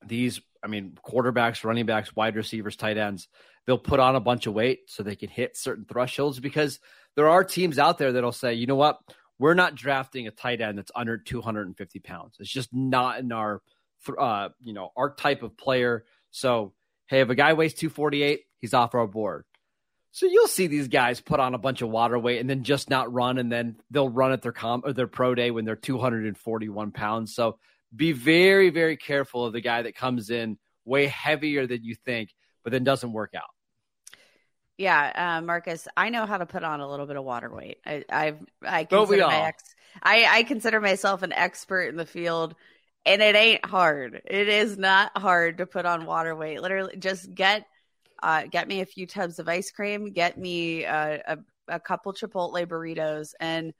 these, 0.07 0.41
I 0.63 0.67
mean, 0.67 0.97
quarterbacks, 1.05 1.63
running 1.63 1.85
backs, 1.85 2.15
wide 2.15 2.35
receivers, 2.35 2.75
tight 2.75 2.97
ends, 2.97 3.27
they'll 3.65 3.77
put 3.77 3.99
on 3.99 4.15
a 4.15 4.19
bunch 4.19 4.47
of 4.47 4.53
weight 4.53 4.81
so 4.87 5.03
they 5.03 5.15
can 5.15 5.29
hit 5.29 5.57
certain 5.57 5.85
thresholds 5.85 6.39
because 6.39 6.79
there 7.15 7.29
are 7.29 7.43
teams 7.43 7.79
out 7.79 7.97
there 7.97 8.11
that'll 8.11 8.31
say, 8.31 8.53
you 8.53 8.67
know 8.67 8.75
what, 8.75 8.99
we're 9.39 9.53
not 9.53 9.75
drafting 9.75 10.27
a 10.27 10.31
tight 10.31 10.61
end 10.61 10.77
that's 10.77 10.91
under 10.95 11.17
250 11.17 11.99
pounds. 11.99 12.35
It's 12.39 12.49
just 12.49 12.73
not 12.73 13.19
in 13.19 13.31
our, 13.31 13.61
uh, 14.17 14.49
you 14.59 14.73
know, 14.73 14.91
our 14.95 15.13
type 15.13 15.43
of 15.43 15.57
player. 15.57 16.05
So, 16.31 16.73
hey, 17.07 17.21
if 17.21 17.29
a 17.29 17.35
guy 17.35 17.53
weighs 17.53 17.73
248, 17.73 18.41
he's 18.59 18.73
off 18.73 18.95
our 18.95 19.07
board. 19.07 19.45
So 20.11 20.27
you'll 20.27 20.47
see 20.47 20.67
these 20.67 20.89
guys 20.89 21.19
put 21.21 21.39
on 21.39 21.55
a 21.55 21.57
bunch 21.57 21.81
of 21.81 21.89
water 21.89 22.19
weight 22.19 22.39
and 22.39 22.47
then 22.47 22.63
just 22.63 22.89
not 22.89 23.11
run, 23.11 23.39
and 23.39 23.51
then 23.51 23.77
they'll 23.89 24.09
run 24.09 24.31
at 24.31 24.43
their 24.43 24.51
com 24.51 24.83
or 24.85 24.93
their 24.93 25.07
pro 25.07 25.33
day 25.33 25.49
when 25.49 25.65
they're 25.65 25.75
241 25.75 26.91
pounds. 26.91 27.33
So 27.33 27.57
be 27.95 28.11
very, 28.11 28.69
very 28.69 28.97
careful 28.97 29.45
of 29.45 29.53
the 29.53 29.61
guy 29.61 29.81
that 29.81 29.95
comes 29.95 30.29
in 30.29 30.57
way 30.85 31.07
heavier 31.07 31.67
than 31.67 31.83
you 31.83 31.95
think, 31.95 32.29
but 32.63 32.71
then 32.71 32.83
doesn't 32.83 33.13
work 33.13 33.33
out. 33.35 33.43
Yeah, 34.77 35.37
uh, 35.37 35.41
Marcus, 35.41 35.87
I 35.95 36.09
know 36.09 36.25
how 36.25 36.39
to 36.39 36.47
put 36.47 36.63
on 36.63 36.79
a 36.79 36.89
little 36.89 37.05
bit 37.05 37.15
of 37.15 37.23
water 37.23 37.53
weight. 37.53 37.77
I, 37.85 38.03
I've, 38.09 38.39
I 38.65 38.85
consider 38.85 39.27
my 39.27 39.45
ex, 39.45 39.63
I, 40.01 40.25
I 40.29 40.43
consider 40.43 40.81
myself 40.81 41.21
an 41.21 41.31
expert 41.31 41.89
in 41.89 41.95
the 41.95 42.07
field, 42.07 42.55
and 43.05 43.21
it 43.21 43.35
ain't 43.35 43.63
hard. 43.65 44.21
It 44.25 44.47
is 44.47 44.77
not 44.77 45.15
hard 45.15 45.59
to 45.59 45.67
put 45.67 45.85
on 45.85 46.05
water 46.05 46.35
weight. 46.35 46.61
Literally, 46.61 46.97
just 46.97 47.33
get 47.33 47.65
uh, 48.23 48.43
get 48.49 48.67
me 48.67 48.81
a 48.81 48.85
few 48.85 49.05
tubs 49.05 49.37
of 49.37 49.47
ice 49.47 49.69
cream, 49.69 50.11
get 50.11 50.37
me 50.37 50.85
uh, 50.85 51.17
a, 51.27 51.37
a 51.67 51.79
couple 51.79 52.13
Chipotle 52.13 52.65
burritos, 52.65 53.33
and 53.39 53.73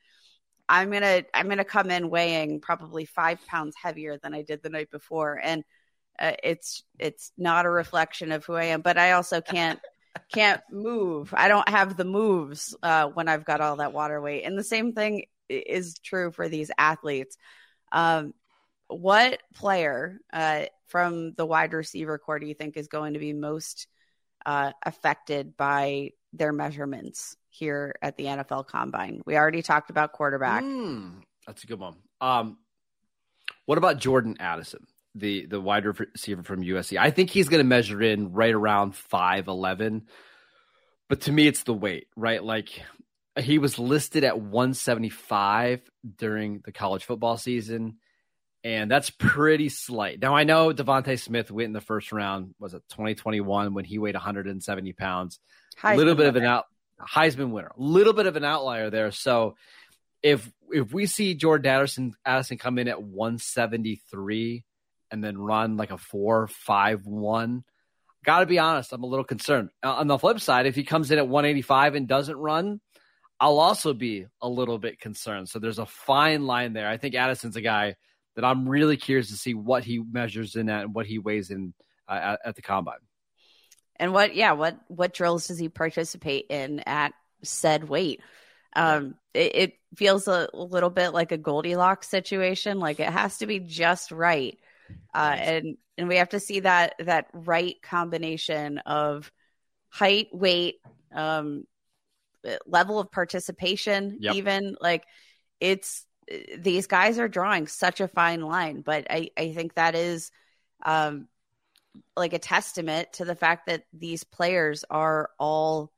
I'm 0.70 0.92
gonna 0.92 1.24
I'm 1.34 1.50
gonna 1.50 1.66
come 1.66 1.92
in 1.92 2.10
weighing 2.10 2.62
probably 2.62 3.06
five 3.06 3.46
pounds 3.48 3.76
heavier 3.82 4.18
than 4.18 4.34
I 4.34 4.42
did 4.42 4.64
the 4.64 4.70
night 4.70 4.90
before, 4.90 5.40
and 5.44 5.64
uh, 6.20 6.34
it's 6.44 6.84
it's 7.00 7.32
not 7.38 7.66
a 7.66 7.70
reflection 7.70 8.32
of 8.32 8.46
who 8.46 8.54
I 8.54 8.66
am. 8.66 8.82
But 8.82 8.98
I 8.98 9.12
also 9.14 9.42
can't 9.42 9.80
can't 10.34 10.62
move. 10.72 11.34
I 11.36 11.48
don't 11.48 11.68
have 11.70 11.98
the 11.98 12.06
moves 12.06 12.76
uh, 12.82 13.08
when 13.08 13.28
I've 13.28 13.46
got 13.46 13.62
all 13.62 13.78
that 13.78 13.94
water 13.94 14.22
weight, 14.22 14.44
and 14.44 14.58
the 14.58 14.64
same 14.64 14.94
thing 14.94 15.26
is 15.50 16.00
true 16.00 16.32
for 16.32 16.48
these 16.48 16.72
athletes. 16.78 17.38
Um, 17.92 18.34
what 18.88 19.42
player 19.54 20.20
uh, 20.32 20.66
from 20.88 21.34
the 21.34 21.46
wide 21.46 21.74
receiver 21.74 22.18
corps 22.18 22.40
do 22.40 22.48
you 22.48 22.54
think 22.54 22.78
is 22.78 22.88
going 22.88 23.14
to 23.14 23.20
be 23.20 23.34
most 23.34 23.88
uh, 24.46 24.72
affected 24.84 25.58
by 25.58 26.12
their 26.34 26.52
measurements 26.52 27.36
here 27.54 27.96
at 28.02 28.18
the 28.18 28.26
NFL 28.26 28.68
Combine. 28.68 29.22
We 29.26 29.38
already 29.38 29.62
talked 29.62 29.90
about 29.90 30.12
quarterback. 30.12 30.64
Mm, 30.64 31.22
that's 31.46 31.64
a 31.64 31.68
good 31.68 31.80
one. 31.80 31.96
Um, 32.20 32.58
what 33.66 33.78
about 33.78 34.00
Jordan 34.00 34.38
Addison, 34.40 34.86
the 35.16 35.46
the 35.46 35.62
wide 35.62 35.86
receiver 35.86 36.44
from 36.44 36.64
USC? 36.64 36.98
I 36.98 37.12
think 37.12 37.30
he's 37.30 37.50
going 37.50 37.64
to 37.64 37.68
measure 37.68 38.02
in 38.02 38.34
right 38.34 38.54
around 38.54 38.96
five 38.96 39.48
eleven. 39.48 40.08
But 41.10 41.22
to 41.22 41.32
me, 41.32 41.48
it's 41.48 41.64
the 41.64 41.74
weight, 41.74 42.08
right? 42.16 42.44
Like 42.44 42.82
he 43.40 43.60
was 43.60 43.78
listed 43.78 44.24
at 44.24 44.40
175 44.40 45.82
during 46.18 46.62
the 46.64 46.72
college 46.72 47.04
football 47.04 47.38
season 47.38 47.98
and 48.64 48.90
that's 48.90 49.10
pretty 49.10 49.70
slight. 49.70 50.22
Now 50.22 50.36
I 50.36 50.44
know 50.44 50.72
DeVonta 50.74 51.20
Smith 51.20 51.52
went 51.52 51.68
in 51.68 51.74
the 51.74 51.82
first 51.82 52.12
round. 52.12 52.56
Was 52.60 52.74
it 52.74 52.84
2021 52.90 53.74
when 53.74 53.86
he 53.86 54.00
weighed 54.00 54.16
170 54.16 54.94
pounds? 54.94 55.40
A 55.84 55.98
little 55.98 56.16
bit 56.16 56.28
of 56.28 56.36
an 56.36 56.46
out 56.46 56.66
Heisman 57.02 57.52
winner, 57.52 57.72
a 57.78 57.82
little 57.82 58.14
bit 58.14 58.26
of 58.26 58.36
an 58.36 58.44
outlier 58.44 58.90
there. 58.90 59.12
So 59.12 59.56
if 60.22 60.50
if 60.72 60.94
we 60.94 61.06
see 61.06 61.36
Jordan 61.36 61.72
Addison 61.72 62.14
Addison 62.26 62.58
come 62.58 62.80
in 62.80 62.88
at 62.88 63.02
173 63.02 64.64
and 65.12 65.24
then 65.24 65.38
run 65.38 65.78
like 65.78 65.92
a 65.92 65.98
four 65.98 66.48
five 66.48 67.06
one, 67.06 67.64
got 68.24 68.40
to 68.40 68.46
be 68.46 68.60
honest, 68.60 68.94
I'm 68.94 69.04
a 69.04 69.08
little 69.08 69.26
concerned. 69.26 69.70
Uh, 69.84 69.94
on 69.94 70.08
the 70.08 70.18
flip 70.18 70.40
side, 70.40 70.66
if 70.66 70.76
he 70.76 70.84
comes 70.84 71.12
in 71.12 71.20
at 71.20 71.28
185 71.28 71.96
and 71.96 72.08
doesn't 72.08 72.38
run, 72.38 72.80
I'll 73.40 73.60
also 73.60 73.94
be 73.94 74.26
a 74.42 74.48
little 74.48 74.80
bit 74.80 75.00
concerned. 75.00 75.50
So 75.50 75.60
there's 75.60 75.80
a 75.80 75.86
fine 75.86 76.46
line 76.46 76.74
there. 76.74 76.88
I 76.88 76.98
think 76.98 77.16
Addison's 77.16 77.58
a 77.58 77.62
guy 77.62 77.96
that 78.36 78.46
I'm 78.46 78.68
really 78.68 78.98
curious 78.98 79.30
to 79.30 79.36
see 79.36 79.54
what 79.54 79.84
he 79.84 80.00
measures 80.00 80.56
in 80.56 80.70
at 80.70 80.84
and 80.84 80.96
what 80.96 81.06
he 81.06 81.20
weighs 81.20 81.50
in 81.50 81.74
uh, 82.08 82.14
at, 82.14 82.40
at, 82.46 82.56
the 82.56 82.62
combine. 82.62 82.98
And 84.04 84.12
what, 84.12 84.36
yeah, 84.36 84.52
what 84.52 84.78
what 84.90 85.14
drills 85.14 85.48
does 85.48 85.58
he 85.58 85.70
participate 85.70 86.48
in 86.50 86.82
at 86.82 87.14
said 87.42 87.88
weight? 87.88 88.20
Um, 88.76 89.16
it, 89.34 89.56
it 89.56 89.74
feels 89.96 90.28
a 90.28 90.50
little 90.54 90.90
bit 90.90 91.14
like 91.14 91.32
a 91.32 91.38
Goldilocks 91.38 92.10
situation. 92.10 92.80
Like 92.80 93.00
it 93.00 93.10
has 93.10 93.38
to 93.38 93.46
be 93.46 93.60
just 93.60 94.12
right, 94.12 94.60
uh, 95.16 95.38
and 95.40 95.78
and 95.98 96.10
we 96.10 96.18
have 96.18 96.28
to 96.32 96.42
see 96.42 96.60
that 96.60 96.96
that 97.00 97.28
right 97.32 97.82
combination 97.82 98.80
of 98.80 99.32
height, 99.88 100.28
weight, 100.34 100.82
um, 101.16 101.64
level 102.66 103.00
of 103.00 103.10
participation. 103.10 104.18
Yep. 104.20 104.36
Even 104.36 104.76
like 104.82 105.06
it's 105.62 106.06
these 106.58 106.88
guys 106.88 107.20
are 107.20 107.30
drawing 107.30 107.68
such 107.68 108.02
a 108.02 108.10
fine 108.10 108.42
line, 108.42 108.82
but 108.82 109.08
I, 109.10 109.30
I 109.38 109.54
think 109.54 109.76
that 109.76 109.96
is 109.96 110.30
um, 110.86 111.30
like 112.16 112.34
a 112.34 112.40
testament 112.40 113.14
to 113.14 113.26
the 113.26 113.36
fact 113.36 113.68
that 113.68 113.84
these 113.94 114.24
players 114.24 114.84
are 114.90 115.30
all 115.40 115.92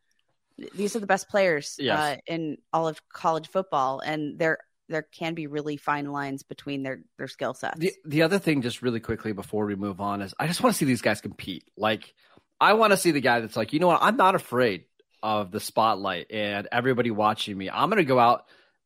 these 0.73 0.95
are 0.95 0.99
the 0.99 1.07
best 1.07 1.29
players 1.29 1.75
yes. 1.79 1.99
uh, 1.99 2.17
in 2.27 2.57
all 2.71 2.87
of 2.87 3.01
college 3.09 3.49
football, 3.49 3.99
and 3.99 4.39
there 4.39 4.59
there 4.87 5.01
can 5.01 5.33
be 5.33 5.47
really 5.47 5.77
fine 5.77 6.11
lines 6.11 6.43
between 6.43 6.83
their 6.83 7.01
their 7.17 7.27
skill 7.27 7.53
sets. 7.53 7.77
The 7.77 7.91
the 8.05 8.21
other 8.21 8.39
thing, 8.39 8.61
just 8.61 8.81
really 8.81 8.99
quickly 8.99 9.33
before 9.33 9.65
we 9.65 9.75
move 9.75 9.99
on, 9.99 10.21
is 10.21 10.33
I 10.39 10.47
just 10.47 10.63
want 10.63 10.73
to 10.73 10.77
see 10.77 10.85
these 10.85 11.01
guys 11.01 11.19
compete. 11.19 11.65
Like 11.75 12.13
I 12.59 12.73
want 12.73 12.91
to 12.91 12.97
see 12.97 13.11
the 13.11 13.21
guy 13.21 13.41
that's 13.41 13.57
like, 13.57 13.73
you 13.73 13.79
know 13.79 13.87
what, 13.87 14.01
I'm 14.01 14.17
not 14.17 14.35
afraid 14.35 14.85
of 15.21 15.51
the 15.51 15.59
spotlight 15.59 16.27
and 16.31 16.67
everybody 16.71 17.11
watching 17.11 17.57
me. 17.57 17.69
I'm 17.69 17.89
going 17.89 17.97
to 17.97 18.05
go 18.05 18.19
out 18.19 18.45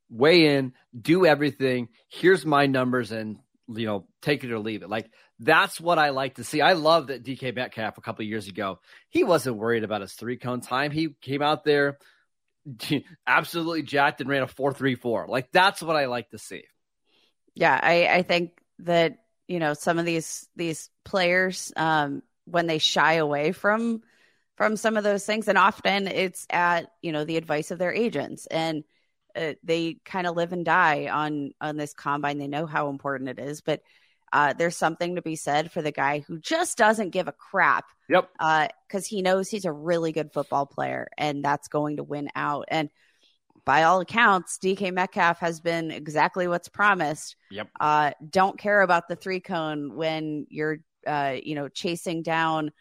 weigh 0.10 0.56
in, 0.56 0.74
do 1.00 1.26
everything. 1.26 1.90
Here's 2.08 2.46
my 2.46 2.66
numbers 2.66 3.12
and 3.12 3.38
you 3.74 3.86
know, 3.86 4.08
take 4.22 4.44
it 4.44 4.52
or 4.52 4.60
leave 4.60 4.82
it. 4.82 4.90
Like 4.90 5.10
that's 5.40 5.80
what 5.80 6.00
I 6.00 6.10
like 6.10 6.36
to 6.36 6.44
see. 6.44 6.62
I 6.62 6.74
love 6.74 7.08
that 7.08 7.24
DK 7.24 7.56
Metcalf 7.56 7.98
a 7.98 8.02
couple 8.02 8.26
years 8.26 8.48
ago, 8.48 8.80
he 9.10 9.24
wasn't 9.24 9.58
worried 9.58 9.84
about 9.84 10.02
his 10.02 10.14
three 10.14 10.38
cone 10.38 10.62
time. 10.62 10.92
He 10.92 11.10
came 11.22 11.42
out 11.42 11.64
there 11.64 11.98
absolutely 13.28 13.84
jacked 13.84 14.22
and 14.22 14.30
ran 14.30 14.44
a 14.44 14.48
four 14.48 14.74
three 14.74 14.96
four. 14.96 15.28
Like 15.28 15.52
that's 15.52 15.82
what 15.82 15.96
I 15.96 16.06
like 16.06 16.30
to 16.32 16.38
see. 16.38 16.64
Yeah, 17.56 17.80
I, 17.82 18.08
I 18.08 18.22
think 18.24 18.52
that, 18.80 19.20
you 19.48 19.60
know, 19.60 19.74
some 19.74 20.00
of 20.00 20.06
these 20.06 20.48
these 20.56 20.90
players, 21.04 21.74
um, 21.76 22.22
when 22.46 22.68
they 22.68 22.80
shy 22.80 23.14
away 23.16 23.52
from 23.52 24.02
from 24.56 24.76
some 24.76 24.98
of 24.98 25.04
those 25.04 25.26
things, 25.26 25.48
and 25.48 25.58
often 25.58 26.08
it's 26.08 26.46
at, 26.50 26.92
you 27.02 27.12
know, 27.12 27.24
the 27.24 27.38
advice 27.38 27.72
of 27.72 27.80
their 27.80 27.94
agents. 27.94 28.46
And 28.48 28.84
uh, 29.40 29.54
they 29.64 29.98
kind 30.06 30.28
of 30.28 30.36
live 30.36 30.52
and 30.54 30.66
die 30.66 31.08
on 31.08 31.52
on 31.62 31.78
this 31.78 31.94
combine. 31.94 32.38
They 32.38 32.48
know 32.48 32.66
how 32.66 32.90
important 32.90 33.30
it 33.30 33.40
is, 33.40 33.62
but 33.62 33.82
uh, 34.32 34.54
there's 34.54 34.78
something 34.78 35.16
to 35.16 35.22
be 35.22 35.36
said 35.36 35.72
for 35.72 35.82
the 35.82 35.92
guy 35.92 36.20
who 36.20 36.40
just 36.40 36.78
doesn't 36.78 37.10
give 37.10 37.28
a 37.28 37.32
crap. 37.34 37.86
Yep. 38.10 38.30
Because 38.34 39.06
uh, 39.06 39.10
he 39.10 39.22
knows 39.22 39.50
he's 39.50 39.66
a 39.66 39.72
really 39.72 40.12
good 40.12 40.32
football 40.32 40.66
player, 40.66 41.08
and 41.18 41.44
that's 41.44 41.68
going 41.68 41.98
to 41.98 42.04
win 42.04 42.30
out. 42.36 42.66
And 42.68 42.90
by 43.66 43.84
all 43.84 44.02
accounts, 44.02 44.60
DK 44.62 44.94
Metcalf 44.94 45.40
has 45.40 45.62
been 45.62 45.92
exactly 45.92 46.48
what's 46.48 46.70
promised. 46.70 47.36
Yep. 47.52 47.70
Uh, 47.80 48.12
don't 48.30 48.58
care 48.58 48.82
about 48.82 49.08
the 49.08 49.16
three 49.16 49.40
cone 49.40 49.96
when 49.96 50.48
you're, 50.50 50.80
uh, 51.08 51.36
you 51.42 51.56
know, 51.56 51.68
chasing 51.68 52.24
down 52.24 52.72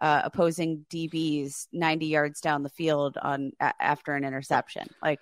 uh, 0.00 0.22
opposing 0.24 0.84
DBs 0.90 1.68
90 1.72 2.06
yards 2.06 2.40
down 2.40 2.62
the 2.62 2.68
field 2.68 3.16
on 3.20 3.52
a- 3.60 3.74
after 3.80 4.14
an 4.14 4.24
interception. 4.24 4.86
Like 5.02 5.20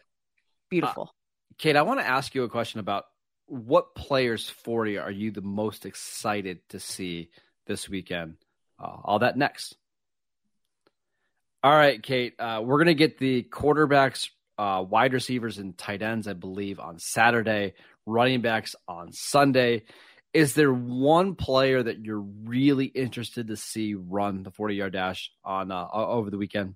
Beautiful. 0.70 1.04
Uh, 1.04 1.54
Kate, 1.58 1.76
I 1.76 1.82
want 1.82 2.00
to 2.00 2.06
ask 2.06 2.34
you 2.34 2.44
a 2.44 2.48
question 2.48 2.80
about 2.80 3.04
what 3.46 3.94
players 3.94 4.48
40 4.48 4.98
are 4.98 5.10
you 5.10 5.30
the 5.30 5.42
most 5.42 5.86
excited 5.86 6.60
to 6.70 6.80
see 6.80 7.30
this 7.66 7.88
weekend? 7.88 8.36
Uh, 8.78 8.96
all 9.04 9.20
that 9.20 9.36
next. 9.36 9.76
All 11.62 11.72
right, 11.72 12.02
Kate, 12.02 12.34
uh, 12.38 12.60
we're 12.62 12.76
going 12.76 12.88
to 12.88 12.94
get 12.94 13.18
the 13.18 13.42
quarterbacks, 13.42 14.28
uh, 14.58 14.84
wide 14.86 15.14
receivers, 15.14 15.58
and 15.58 15.76
tight 15.76 16.02
ends, 16.02 16.28
I 16.28 16.34
believe, 16.34 16.78
on 16.78 16.98
Saturday, 16.98 17.74
running 18.04 18.42
backs 18.42 18.76
on 18.86 19.12
Sunday. 19.12 19.84
Is 20.34 20.54
there 20.54 20.72
one 20.72 21.36
player 21.36 21.82
that 21.82 22.04
you're 22.04 22.20
really 22.20 22.86
interested 22.86 23.48
to 23.48 23.56
see 23.56 23.94
run 23.94 24.42
the 24.42 24.50
40 24.50 24.74
yard 24.74 24.92
dash 24.92 25.30
on 25.44 25.70
uh, 25.70 25.86
over 25.92 26.28
the 26.28 26.36
weekend? 26.36 26.74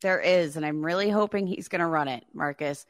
There 0.00 0.20
is, 0.20 0.56
and 0.56 0.64
I'm 0.64 0.84
really 0.84 1.10
hoping 1.10 1.46
he's 1.46 1.68
going 1.68 1.80
to 1.80 1.86
run 1.86 2.08
it, 2.08 2.24
Marcus. 2.32 2.86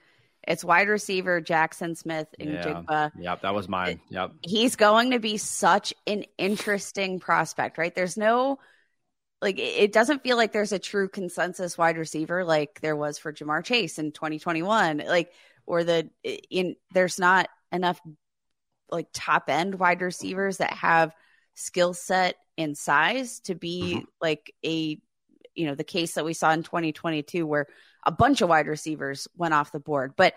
It's 0.46 0.64
wide 0.64 0.88
receiver 0.88 1.40
Jaxon 1.40 1.96
Smith 1.96 2.28
in 2.38 2.52
yeah. 2.52 2.62
Jigba. 2.62 3.12
Yep, 3.18 3.42
that 3.42 3.54
was 3.54 3.68
mine. 3.68 4.00
Yep. 4.08 4.32
He's 4.42 4.76
going 4.76 5.10
to 5.10 5.18
be 5.18 5.36
such 5.36 5.92
an 6.06 6.24
interesting 6.38 7.20
prospect, 7.20 7.76
right? 7.78 7.94
There's 7.94 8.16
no 8.16 8.58
like 9.42 9.58
it 9.58 9.92
doesn't 9.92 10.22
feel 10.22 10.36
like 10.36 10.52
there's 10.52 10.72
a 10.72 10.78
true 10.78 11.08
consensus 11.08 11.78
wide 11.78 11.96
receiver 11.96 12.44
like 12.44 12.80
there 12.80 12.96
was 12.96 13.18
for 13.18 13.32
Ja'Marr 13.32 13.64
Chase 13.64 13.98
in 13.98 14.12
2021. 14.12 15.02
Like 15.06 15.32
or 15.66 15.84
the 15.84 16.10
in 16.50 16.76
there's 16.92 17.18
not 17.18 17.48
enough 17.72 18.00
like 18.90 19.08
top 19.12 19.44
end 19.48 19.78
wide 19.78 20.02
receivers 20.02 20.58
that 20.58 20.72
have 20.72 21.14
skill 21.54 21.94
set 21.94 22.36
and 22.58 22.76
size 22.76 23.40
to 23.40 23.54
be 23.54 23.94
mm-hmm. 23.96 24.04
like 24.20 24.52
a 24.64 25.00
you 25.54 25.66
know 25.66 25.74
the 25.74 25.84
case 25.84 26.14
that 26.14 26.24
we 26.24 26.32
saw 26.32 26.50
in 26.52 26.62
2022 26.62 27.46
where 27.46 27.66
a 28.04 28.12
bunch 28.12 28.40
of 28.40 28.48
wide 28.48 28.66
receivers 28.66 29.28
went 29.36 29.54
off 29.54 29.72
the 29.72 29.80
board. 29.80 30.14
But 30.16 30.34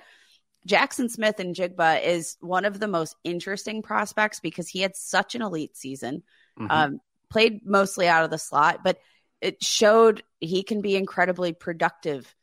Jaxon 0.68 1.10
Smith-Njigba 1.10 2.04
is 2.04 2.38
one 2.40 2.66
of 2.66 2.80
the 2.80 2.88
most 2.88 3.16
interesting 3.24 3.82
prospects 3.82 4.40
because 4.40 4.68
he 4.68 4.80
had 4.80 4.96
such 4.96 5.36
an 5.36 5.42
elite 5.42 5.76
season, 5.76 6.24
mm-hmm. 6.60 6.72
um, 6.72 7.02
played 7.30 7.66
mostly 7.66 8.08
out 8.08 8.24
of 8.24 8.32
the 8.32 8.38
slot, 8.38 8.80
but 8.84 9.00
it 9.42 9.62
showed 9.62 10.24
he 10.40 10.64
can 10.64 10.82
be 10.82 10.96
incredibly 10.96 11.52
productive 11.52 12.34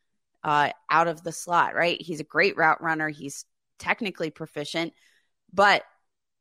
uh, 0.44 0.70
out 0.90 1.09
of 1.09 1.22
the 1.22 1.33
slot, 1.33 1.74
right? 1.74 2.00
He's 2.00 2.20
a 2.20 2.24
great 2.24 2.56
route 2.56 2.83
runner. 2.83 3.09
He's 3.09 3.46
technically 3.78 4.30
proficient, 4.30 4.92
but 5.52 5.83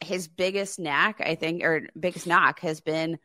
his 0.01 0.27
biggest 0.27 0.79
knack, 0.79 1.21
I 1.21 1.35
think, 1.35 1.63
or 1.63 1.87
biggest 1.97 2.27
knock 2.27 2.59
has 2.61 2.81
been, 2.81 3.19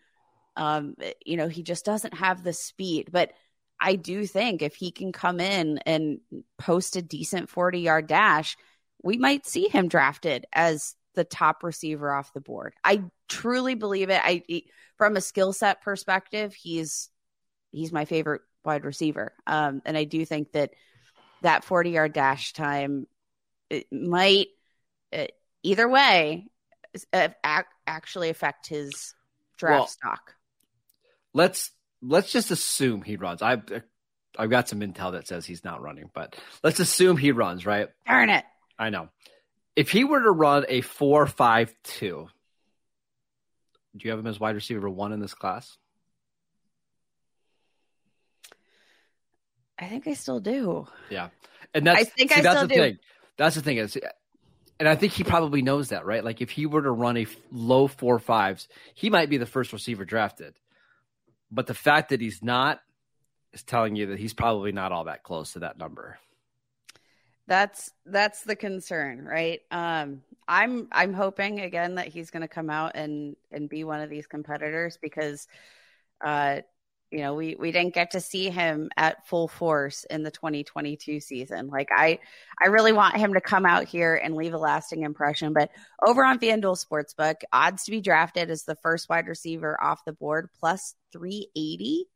um, 0.57 0.95
you 1.25 1.37
know, 1.37 1.49
he 1.49 1.62
just 1.62 1.85
doesn't 1.85 2.14
have 2.14 2.43
the 2.43 2.53
speed. 2.53 3.09
But 3.11 3.33
I 3.81 3.97
do 3.97 4.27
think 4.27 4.62
if 4.62 4.75
he 4.75 4.90
can 4.90 5.12
come 5.12 5.40
in 5.40 5.79
and 5.79 6.21
post 6.59 6.97
a 6.97 7.03
decent 7.03 7.51
40 7.51 7.81
yard 7.81 8.07
dash, 8.07 8.57
we 9.03 9.19
might 9.19 9.47
see 9.47 9.69
him 9.69 9.88
drafted 9.88 10.47
as 10.53 10.95
the 11.14 11.25
top 11.25 11.62
receiver 11.62 12.12
off 12.12 12.33
the 12.33 12.40
board. 12.40 12.75
I 12.83 13.05
truly 13.29 13.75
believe 13.75 14.11
it. 14.11 14.21
I 14.23 14.43
from 14.97 15.17
a 15.17 15.21
skill 15.21 15.53
set 15.53 15.83
perspective, 15.83 16.55
he's 16.55 17.11
he's 17.71 17.93
my 17.93 18.05
favorite 18.05 18.43
wide 18.64 18.85
receiver. 18.85 19.33
Um, 19.47 19.83
and 19.85 19.97
I 19.97 20.05
do 20.05 20.25
think 20.25 20.53
that 20.53 20.71
that 21.43 21.64
40 21.64 21.90
yard 21.90 22.12
dash 22.12 22.53
time 22.53 23.07
it 23.71 23.87
might 23.93 24.49
uh, 25.12 25.27
either 25.62 25.88
way 25.88 26.47
uh, 27.12 27.29
actually 27.87 28.31
affect 28.31 28.69
his 28.69 29.14
draft 29.57 29.79
well, 29.79 29.87
stock. 29.87 30.35
Let's 31.35 31.70
let's 32.01 32.33
just 32.33 32.51
assume 32.51 33.03
he 33.03 33.16
runs. 33.16 33.42
I've 33.42 33.62
I've 34.38 34.51
got 34.51 34.68
some 34.68 34.81
intel 34.81 35.12
that 35.12 35.27
says 35.29 35.44
he's 35.44 35.64
not 35.64 35.83
running, 35.83 36.11
but 36.14 36.37
let's 36.62 36.81
assume 36.81 37.16
he 37.16 37.33
runs, 37.33 37.66
right? 37.66 37.88
Darn 38.07 38.31
it. 38.31 38.44
I 38.79 38.90
know. 38.90 39.09
If 39.77 39.90
he 39.90 40.05
were 40.05 40.23
to 40.23 40.31
run 40.31 40.64
a 40.68 40.81
four 40.81 41.27
five 41.27 41.75
two, 41.83 42.29
do 43.97 44.05
you 44.05 44.11
have 44.11 44.20
him 44.20 44.27
as 44.27 44.38
wide 44.38 44.55
receiver 44.55 44.88
one 44.88 45.12
in 45.12 45.20
this 45.20 45.35
class? 45.35 45.77
I 49.79 49.87
think 49.87 50.07
I 50.07 50.14
still 50.14 50.40
do. 50.40 50.87
Yeah, 51.11 51.31
and 51.75 51.87
that's 51.87 52.01
I 52.01 52.05
think 52.05 52.33
see, 52.33 52.38
I 52.38 52.42
that's 52.42 52.57
still 52.57 52.68
the 52.68 52.75
do. 52.75 52.81
thing. 52.81 52.99
That's 53.37 53.57
the 53.57 53.62
thing 53.62 53.79
is, 53.79 53.99
and 54.79 54.88
I 54.88 54.94
think 54.94 55.12
he 55.12 55.25
probably 55.25 55.62
knows 55.62 55.88
that, 55.88 56.07
right? 56.07 56.25
Like 56.25 56.40
if 56.40 56.51
he 56.51 56.66
were 56.66 56.83
to 56.83 56.90
run 56.90 57.16
a 57.16 57.27
low 57.51 57.88
four 57.88 58.20
fives, 58.20 58.68
he 58.94 59.11
might 59.11 59.29
be 59.31 59.38
the 59.38 59.47
first 59.47 59.73
receiver 59.73 60.05
drafted. 60.05 60.55
But 61.55 61.67
the 61.67 61.75
fact 61.75 62.09
that 62.11 62.21
he's 62.21 62.43
not 62.43 62.81
is 63.53 63.62
telling 63.62 63.97
you 63.97 64.07
that 64.07 64.19
he's 64.19 64.35
probably 64.35 64.73
not 64.73 64.93
all 64.93 65.05
that 65.05 65.23
close 65.23 65.53
to 65.53 65.61
that 65.61 65.79
number. 65.79 66.19
That's 67.47 67.90
that's 68.07 68.43
the 68.43 68.57
concern, 68.57 69.25
right? 69.25 69.61
Um, 69.71 70.23
I'm 70.49 70.88
I'm 70.90 71.12
hoping 71.12 71.61
again 71.61 71.97
that 71.97 72.09
he's 72.09 72.31
going 72.31 72.43
to 72.43 72.49
come 72.49 72.71
out 72.71 72.93
and 72.95 73.37
and 73.53 73.69
be 73.69 73.85
one 73.85 74.01
of 74.01 74.11
these 74.11 74.27
competitors 74.27 74.99
because 75.01 75.47
uh, 76.25 76.61
you 77.14 77.20
know 77.20 77.35
we 77.35 77.55
we 77.55 77.70
didn't 77.70 77.94
get 77.94 78.11
to 78.11 78.20
see 78.20 78.50
him 78.50 78.90
at 78.96 79.27
full 79.27 79.46
force 79.48 80.05
in 80.11 80.24
the 80.24 80.31
2022 80.31 81.20
season. 81.20 81.68
Like 81.68 81.88
i 81.92 82.18
i 82.61 82.66
really 82.66 82.92
want 82.92 83.16
him 83.16 83.35
to 83.35 83.40
come 83.40 83.64
out 83.64 83.85
here 83.85 84.14
and 84.14 84.35
leave 84.35 84.55
a 84.55 84.59
lasting 84.59 85.03
impression 85.03 85.53
but 85.53 85.70
over 86.05 86.24
on 86.24 86.38
fanduel 86.38 86.77
sportsbook 86.77 87.37
odds 87.53 87.85
to 87.85 87.90
be 87.90 88.00
drafted 88.00 88.50
as 88.50 88.64
the 88.64 88.77
first 88.77 89.09
wide 89.09 89.29
receiver 89.29 89.81
off 89.83 90.05
the 90.05 90.12
board 90.12 90.48
plus 90.59 90.94
380 91.12 92.07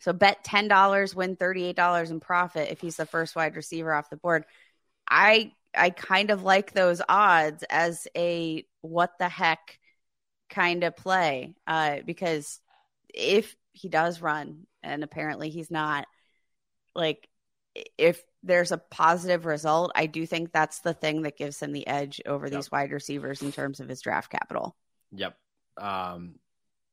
so 0.00 0.12
bet 0.12 0.44
$10 0.44 1.14
win 1.14 1.36
$38 1.36 2.10
in 2.10 2.20
profit 2.20 2.70
if 2.70 2.80
he's 2.80 2.96
the 2.96 3.06
first 3.06 3.36
wide 3.36 3.56
receiver 3.56 3.92
off 3.92 4.10
the 4.10 4.16
board. 4.16 4.44
I 5.08 5.52
i 5.74 5.90
kind 5.90 6.30
of 6.30 6.42
like 6.42 6.72
those 6.72 7.00
odds 7.08 7.62
as 7.70 8.08
a 8.16 8.64
what 8.80 9.12
the 9.18 9.28
heck 9.28 9.78
kind 10.48 10.82
of 10.82 10.96
play 10.96 11.54
uh, 11.66 11.98
because 12.04 12.60
if 13.14 13.54
he 13.72 13.88
does 13.88 14.20
run 14.20 14.66
and 14.82 15.04
apparently 15.04 15.50
he's 15.50 15.70
not 15.70 16.06
like 16.94 17.28
if 17.98 18.22
there's 18.42 18.72
a 18.72 18.78
positive 18.78 19.46
result 19.46 19.92
i 19.94 20.06
do 20.06 20.26
think 20.26 20.52
that's 20.52 20.80
the 20.80 20.94
thing 20.94 21.22
that 21.22 21.36
gives 21.36 21.60
him 21.60 21.72
the 21.72 21.86
edge 21.86 22.20
over 22.26 22.46
yep. 22.46 22.54
these 22.54 22.70
wide 22.70 22.92
receivers 22.92 23.42
in 23.42 23.52
terms 23.52 23.80
of 23.80 23.88
his 23.88 24.00
draft 24.00 24.30
capital. 24.30 24.76
Yep. 25.12 25.36
Um 25.78 26.34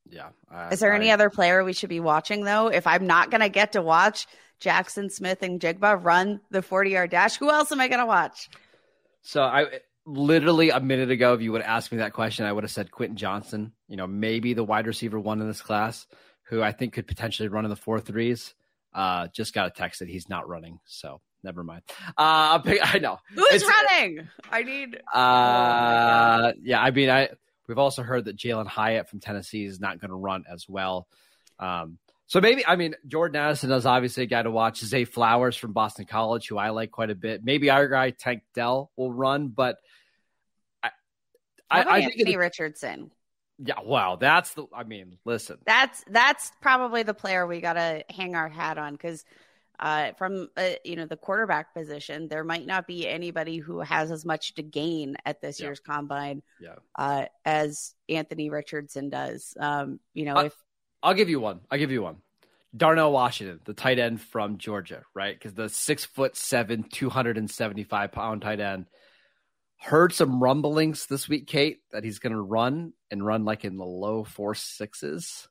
yeah 0.10 0.30
I, 0.50 0.70
is 0.70 0.80
there 0.80 0.94
I, 0.94 0.96
any 0.96 1.12
other 1.12 1.30
player 1.30 1.63
we 1.63 1.74
should 1.74 1.90
be 1.90 2.00
watching 2.00 2.44
though? 2.44 2.68
If 2.68 2.88
i'm 2.88 3.08
not 3.08 3.32
going 3.32 3.42
to 3.42 3.50
get 3.50 3.74
to 3.74 3.82
watch 3.82 4.28
Jaxon 4.62 5.12
Smith-Njigba 5.12 6.04
run 6.04 6.42
the 6.50 6.62
40 6.62 6.92
yard 6.92 7.12
dash 7.12 7.38
who 7.38 7.50
else 7.50 7.72
am 7.72 7.82
i 7.82 7.88
going 7.88 8.00
to 8.00 8.06
watch? 8.06 8.50
So 9.22 9.42
i 9.42 9.66
literally 10.06 10.70
a 10.70 10.80
minute 10.80 11.12
ago 11.12 11.34
if 11.34 11.42
you 11.42 11.52
would 11.52 11.62
ask 11.62 11.92
me 11.92 11.98
that 11.98 12.13
question 12.13 12.46
i 12.46 12.52
would 12.52 12.63
have 12.63 12.72
said 12.72 12.92
quentin 12.92 13.18
Johnston, 13.18 13.74
you 13.90 13.98
know 13.98 14.08
maybe 14.08 14.54
the 14.54 14.63
wide 14.63 14.88
receiver 14.88 15.20
one 15.20 15.42
in 15.42 15.48
this 15.48 15.62
class 15.62 16.08
who 16.50 16.62
I 16.62 16.72
think 16.72 16.94
could 16.94 17.08
potentially 17.08 17.50
run 17.50 17.66
in 17.66 17.70
the 17.70 17.76
four 17.76 18.00
threes. 18.00 18.54
Uh, 18.94 19.28
just 19.28 19.54
got 19.54 19.68
a 19.68 19.72
text 19.72 20.00
that 20.00 20.08
he's 20.08 20.30
not 20.30 20.48
running, 20.48 20.80
so 20.86 21.22
never 21.44 21.64
mind. 21.64 21.84
Uh, 22.18 22.60
I 22.84 23.00
know 23.00 23.18
who's 23.34 23.48
it's, 23.52 23.66
running. 23.66 24.28
I 24.52 24.64
need. 24.64 24.96
Uh, 25.14 26.52
oh 26.54 26.60
yeah, 26.62 26.82
I 26.82 26.92
mean, 26.92 27.10
I 27.10 27.30
we've 27.68 27.78
also 27.78 28.02
heard 28.02 28.26
that 28.26 28.38
Jalin 28.38 28.68
Hyatt 28.68 29.10
from 29.10 29.20
Tennessee 29.20 29.66
is 29.66 29.80
not 29.80 30.00
going 30.00 30.10
to 30.10 30.16
run 30.16 30.46
as 30.52 30.68
well. 30.68 31.08
Um, 31.60 32.00
so 32.28 32.42
maybe 32.42 32.66
I 32.66 32.76
mean 32.76 32.96
Jordan 33.08 33.42
Addison 33.42 33.72
is 33.72 33.86
obviously 33.86 34.24
a 34.24 34.28
guy 34.28 34.44
to 34.44 34.52
watch. 34.52 34.80
Zay 34.80 35.06
Flowers 35.06 35.56
from 35.56 35.74
Boston 35.74 36.06
College, 36.06 36.48
who 36.48 36.58
I 36.58 36.70
like 36.70 36.92
quite 36.92 37.10
a 37.10 37.16
bit. 37.16 37.44
Maybe 37.44 37.70
our 37.70 37.88
guy 37.88 38.12
Tank 38.12 38.44
Dell 38.54 38.92
will 38.96 39.12
run, 39.12 39.50
but 39.50 39.78
I, 40.84 40.90
I, 41.70 41.82
I 41.82 42.02
think 42.02 42.20
Anthony 42.20 42.38
Richardson. 42.38 43.12
Yeah, 43.60 43.82
wow, 43.84 44.17
that's 44.17 44.54
the. 44.54 44.65
I 44.74 44.84
mean, 44.84 45.17
listen, 45.26 45.58
that's 45.65 46.04
that's 46.10 46.52
probably 46.62 47.04
the 47.04 47.13
player 47.13 47.48
we 47.48 47.60
got 47.60 47.74
to 47.74 48.04
hang 48.10 48.36
our 48.36 48.50
hat 48.50 48.78
on 48.78 48.93
because 48.93 49.26
uh, 49.80 50.12
from 50.17 50.50
uh, 50.58 50.72
you 50.84 50.96
know 50.96 51.06
the 51.06 51.17
quarterback 51.17 51.74
position, 51.74 52.28
there 52.28 52.43
might 52.43 52.65
not 52.65 52.86
be 52.86 53.08
anybody 53.08 53.58
who 53.58 53.80
has 53.80 54.12
as 54.12 54.26
much 54.26 54.54
to 54.56 54.63
gain 54.63 55.15
at 55.26 55.41
this 55.41 55.60
yeah. 55.60 55.67
year's 55.67 55.80
combine 55.80 56.43
yeah. 56.60 56.76
uh, 56.98 57.26
as 57.46 57.93
Anthony 58.10 58.50
Richardson 58.50 59.10
does. 59.10 59.56
Um, 59.60 60.00
you 60.13 60.26
know, 60.26 60.38
if 60.39 60.54
I'll 61.02 61.13
give 61.13 61.30
you 61.30 61.39
one, 61.39 61.62
I'll 61.72 61.80
give 61.80 61.91
you 61.91 62.02
one. 62.02 62.17
Darnell 62.76 63.12
Washington, 63.12 63.60
the 63.65 63.74
tight 63.74 63.98
end 63.98 64.22
from 64.22 64.58
Georgia, 64.58 65.04
right? 65.13 65.34
Because 65.34 65.54
the 65.54 65.70
six 65.70 66.06
foot 66.06 66.36
seven, 66.36 66.84
two 66.84 67.10
hundred 67.10 67.38
and 67.38 67.50
seventy 67.50 67.84
five 67.84 68.12
pound 68.12 68.41
tight 68.41 68.60
end 68.60 68.86
Heard 69.80 70.13
some 70.13 70.42
rumblings 70.42 71.06
this 71.06 71.30
week, 71.30 71.48
Kate, 71.48 71.80
that 71.92 72.04
he's 72.04 72.20
going 72.20 72.34
to 72.34 72.42
run 72.42 72.94
and 73.12 73.26
run 73.26 73.46
like 73.46 73.63
in 73.63 73.78
the 73.78 73.86
low 73.86 74.24
four 74.24 74.56
sixes. 74.56 75.48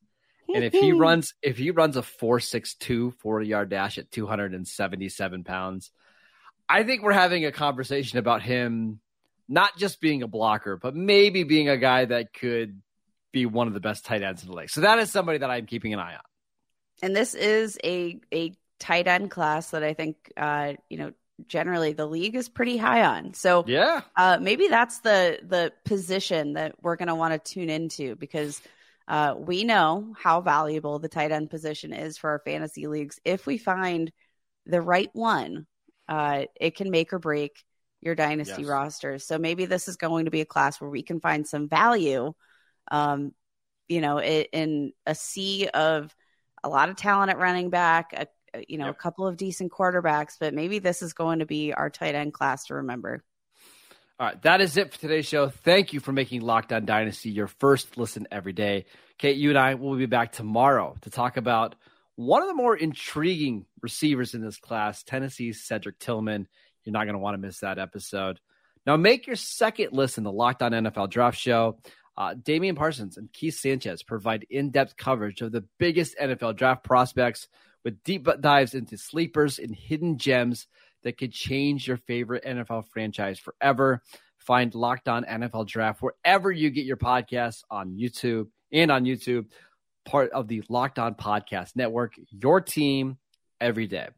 And 0.52 0.64
if 0.64 0.72
he 0.72 0.92
runs, 0.92 1.34
if 1.42 1.58
he 1.58 1.70
runs 1.70 1.96
a 1.96 2.02
462 2.02 3.12
40 3.20 3.46
yard 3.46 3.68
dash 3.68 3.98
at 3.98 4.10
277 4.10 5.44
pounds, 5.44 5.90
I 6.68 6.82
think 6.82 7.02
we're 7.02 7.12
having 7.12 7.44
a 7.44 7.52
conversation 7.52 8.18
about 8.18 8.42
him 8.42 9.00
not 9.48 9.76
just 9.76 10.00
being 10.00 10.22
a 10.22 10.28
blocker, 10.28 10.76
but 10.76 10.94
maybe 10.94 11.44
being 11.44 11.68
a 11.68 11.76
guy 11.76 12.04
that 12.04 12.32
could 12.32 12.80
be 13.32 13.46
one 13.46 13.68
of 13.68 13.74
the 13.74 13.80
best 13.80 14.04
tight 14.04 14.22
ends 14.22 14.42
in 14.42 14.48
the 14.48 14.56
league. 14.56 14.70
So 14.70 14.80
that 14.80 14.98
is 14.98 15.10
somebody 15.10 15.38
that 15.38 15.50
I'm 15.50 15.66
keeping 15.66 15.92
an 15.92 16.00
eye 16.00 16.14
on. 16.14 16.20
And 17.02 17.14
this 17.14 17.34
is 17.34 17.78
a 17.84 18.20
a 18.32 18.52
tight 18.78 19.06
end 19.06 19.30
class 19.30 19.70
that 19.70 19.82
I 19.82 19.94
think 19.94 20.32
uh, 20.36 20.74
you 20.88 20.98
know 20.98 21.12
generally 21.46 21.92
the 21.92 22.06
league 22.06 22.34
is 22.34 22.48
pretty 22.48 22.76
high 22.76 23.04
on. 23.04 23.34
So 23.34 23.64
yeah, 23.66 24.02
uh, 24.16 24.38
maybe 24.40 24.68
that's 24.68 25.00
the 25.00 25.38
the 25.42 25.72
position 25.84 26.54
that 26.54 26.74
we're 26.82 26.96
going 26.96 27.08
to 27.08 27.14
want 27.14 27.32
to 27.32 27.54
tune 27.54 27.70
into 27.70 28.16
because 28.16 28.60
uh, 29.08 29.34
we 29.38 29.64
know 29.64 30.14
how 30.18 30.40
valuable 30.40 30.98
the 30.98 31.08
tight 31.08 31.32
end 31.32 31.50
position 31.50 31.92
is 31.92 32.18
for 32.18 32.30
our 32.30 32.40
fantasy 32.40 32.86
leagues. 32.86 33.20
If 33.24 33.46
we 33.46 33.58
find 33.58 34.10
the 34.64 34.80
right 34.80 35.10
one, 35.12 35.66
uh, 36.08 36.44
it 36.60 36.76
can 36.76 36.90
make 36.90 37.12
or 37.12 37.18
break 37.18 37.62
your 38.00 38.14
dynasty 38.14 38.62
yes. 38.62 38.70
rosters. 38.70 39.26
So 39.26 39.38
maybe 39.38 39.66
this 39.66 39.88
is 39.88 39.96
going 39.96 40.24
to 40.24 40.30
be 40.30 40.40
a 40.40 40.46
class 40.46 40.80
where 40.80 40.90
we 40.90 41.02
can 41.02 41.20
find 41.20 41.46
some 41.46 41.68
value. 41.68 42.32
Um, 42.90 43.32
you 43.88 44.00
know, 44.00 44.18
it, 44.18 44.48
in 44.52 44.92
a 45.06 45.14
sea 45.14 45.68
of 45.68 46.14
a 46.62 46.68
lot 46.68 46.88
of 46.88 46.96
talent 46.96 47.30
at 47.30 47.38
running 47.38 47.70
back, 47.70 48.12
a 48.12 48.26
you 48.68 48.78
know, 48.78 48.86
yep. 48.86 48.94
a 48.94 48.98
couple 48.98 49.26
of 49.26 49.36
decent 49.36 49.72
quarterbacks, 49.72 50.36
but 50.38 50.54
maybe 50.54 50.78
this 50.78 51.02
is 51.02 51.12
going 51.12 51.40
to 51.40 51.46
be 51.46 51.72
our 51.72 51.90
tight 51.90 52.14
end 52.14 52.32
class 52.32 52.66
to 52.66 52.74
remember. 52.74 53.22
All 54.18 54.28
right, 54.28 54.42
that 54.42 54.60
is 54.62 54.76
it 54.78 54.92
for 54.92 54.98
today's 54.98 55.26
show. 55.26 55.48
Thank 55.48 55.92
you 55.92 56.00
for 56.00 56.10
making 56.10 56.40
Locked 56.40 56.72
On 56.72 56.86
Dynasty 56.86 57.30
your 57.30 57.48
first 57.48 57.98
listen 57.98 58.26
every 58.30 58.54
day. 58.54 58.86
Kate, 59.18 59.36
you 59.36 59.50
and 59.50 59.58
I 59.58 59.74
will 59.74 59.96
be 59.96 60.06
back 60.06 60.32
tomorrow 60.32 60.96
to 61.02 61.10
talk 61.10 61.36
about 61.36 61.74
one 62.14 62.40
of 62.40 62.48
the 62.48 62.54
more 62.54 62.74
intriguing 62.74 63.66
receivers 63.82 64.32
in 64.32 64.40
this 64.40 64.56
class, 64.56 65.02
Tennessee's 65.02 65.62
Cedric 65.64 65.98
Tillman. 65.98 66.48
You're 66.84 66.94
not 66.94 67.04
going 67.04 67.14
to 67.14 67.18
want 67.18 67.34
to 67.34 67.38
miss 67.38 67.60
that 67.60 67.78
episode. 67.78 68.40
Now, 68.86 68.96
make 68.96 69.26
your 69.26 69.36
second 69.36 69.92
listen, 69.92 70.24
the 70.24 70.32
Locked 70.32 70.62
On 70.62 70.72
NFL 70.72 71.10
Draft 71.10 71.38
Show. 71.38 71.78
Uh, 72.16 72.32
Damian 72.32 72.76
Parsons 72.76 73.18
and 73.18 73.30
Keith 73.30 73.58
Sanchez 73.58 74.02
provide 74.02 74.46
in 74.48 74.70
depth 74.70 74.96
coverage 74.96 75.42
of 75.42 75.52
the 75.52 75.64
biggest 75.78 76.16
NFL 76.18 76.56
draft 76.56 76.82
prospects 76.82 77.48
with 77.86 78.02
deep 78.02 78.26
dives 78.40 78.74
into 78.74 78.98
sleepers 78.98 79.60
and 79.60 79.72
hidden 79.72 80.18
gems 80.18 80.66
that 81.04 81.16
could 81.16 81.30
change 81.30 81.86
your 81.86 81.96
favorite 81.96 82.44
NFL 82.44 82.84
franchise 82.88 83.38
forever. 83.38 84.02
Find 84.38 84.74
Locked 84.74 85.06
On 85.06 85.22
NFL 85.22 85.68
Draft 85.68 86.02
wherever 86.02 86.50
you 86.50 86.70
get 86.70 86.84
your 86.84 86.96
podcasts 86.96 87.62
on 87.70 87.92
YouTube 87.92 88.48
and 88.72 88.90
on 88.90 89.04
YouTube. 89.04 89.46
part 90.04 90.32
of 90.32 90.48
the 90.48 90.64
Locked 90.68 90.98
On 90.98 91.14
Podcast 91.14 91.76
Network, 91.76 92.14
your 92.30 92.60
team 92.60 93.18
every 93.60 93.86
day. 93.86 94.08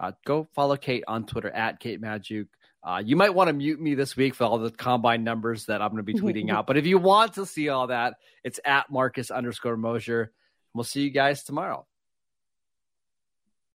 Uh, 0.00 0.10
go 0.26 0.48
follow 0.52 0.76
Kate 0.76 1.04
on 1.06 1.24
Twitter 1.24 1.50
at 1.50 1.78
Kate 1.78 2.00
Magdziuk. 2.00 2.48
Uh, 2.82 3.00
you 3.04 3.14
might 3.14 3.34
want 3.34 3.46
to 3.46 3.52
mute 3.52 3.80
me 3.80 3.94
this 3.94 4.16
week 4.16 4.34
for 4.34 4.42
all 4.42 4.58
the 4.58 4.72
combine 4.72 5.22
numbers 5.22 5.66
that 5.66 5.80
I'm 5.80 5.92
going 5.92 6.04
to 6.04 6.12
be 6.12 6.14
tweeting 6.14 6.50
out. 6.54 6.66
But 6.66 6.76
if 6.76 6.86
you 6.86 6.98
want 6.98 7.34
to 7.34 7.46
see 7.46 7.68
all 7.68 7.86
that, 7.86 8.14
it's 8.42 8.58
at 8.64 8.90
Marcus 8.90 9.30
underscore 9.30 9.76
Mosher. 9.76 10.32
We'll 10.74 10.82
see 10.82 11.02
you 11.02 11.10
guys 11.10 11.44
tomorrow. 11.44 11.86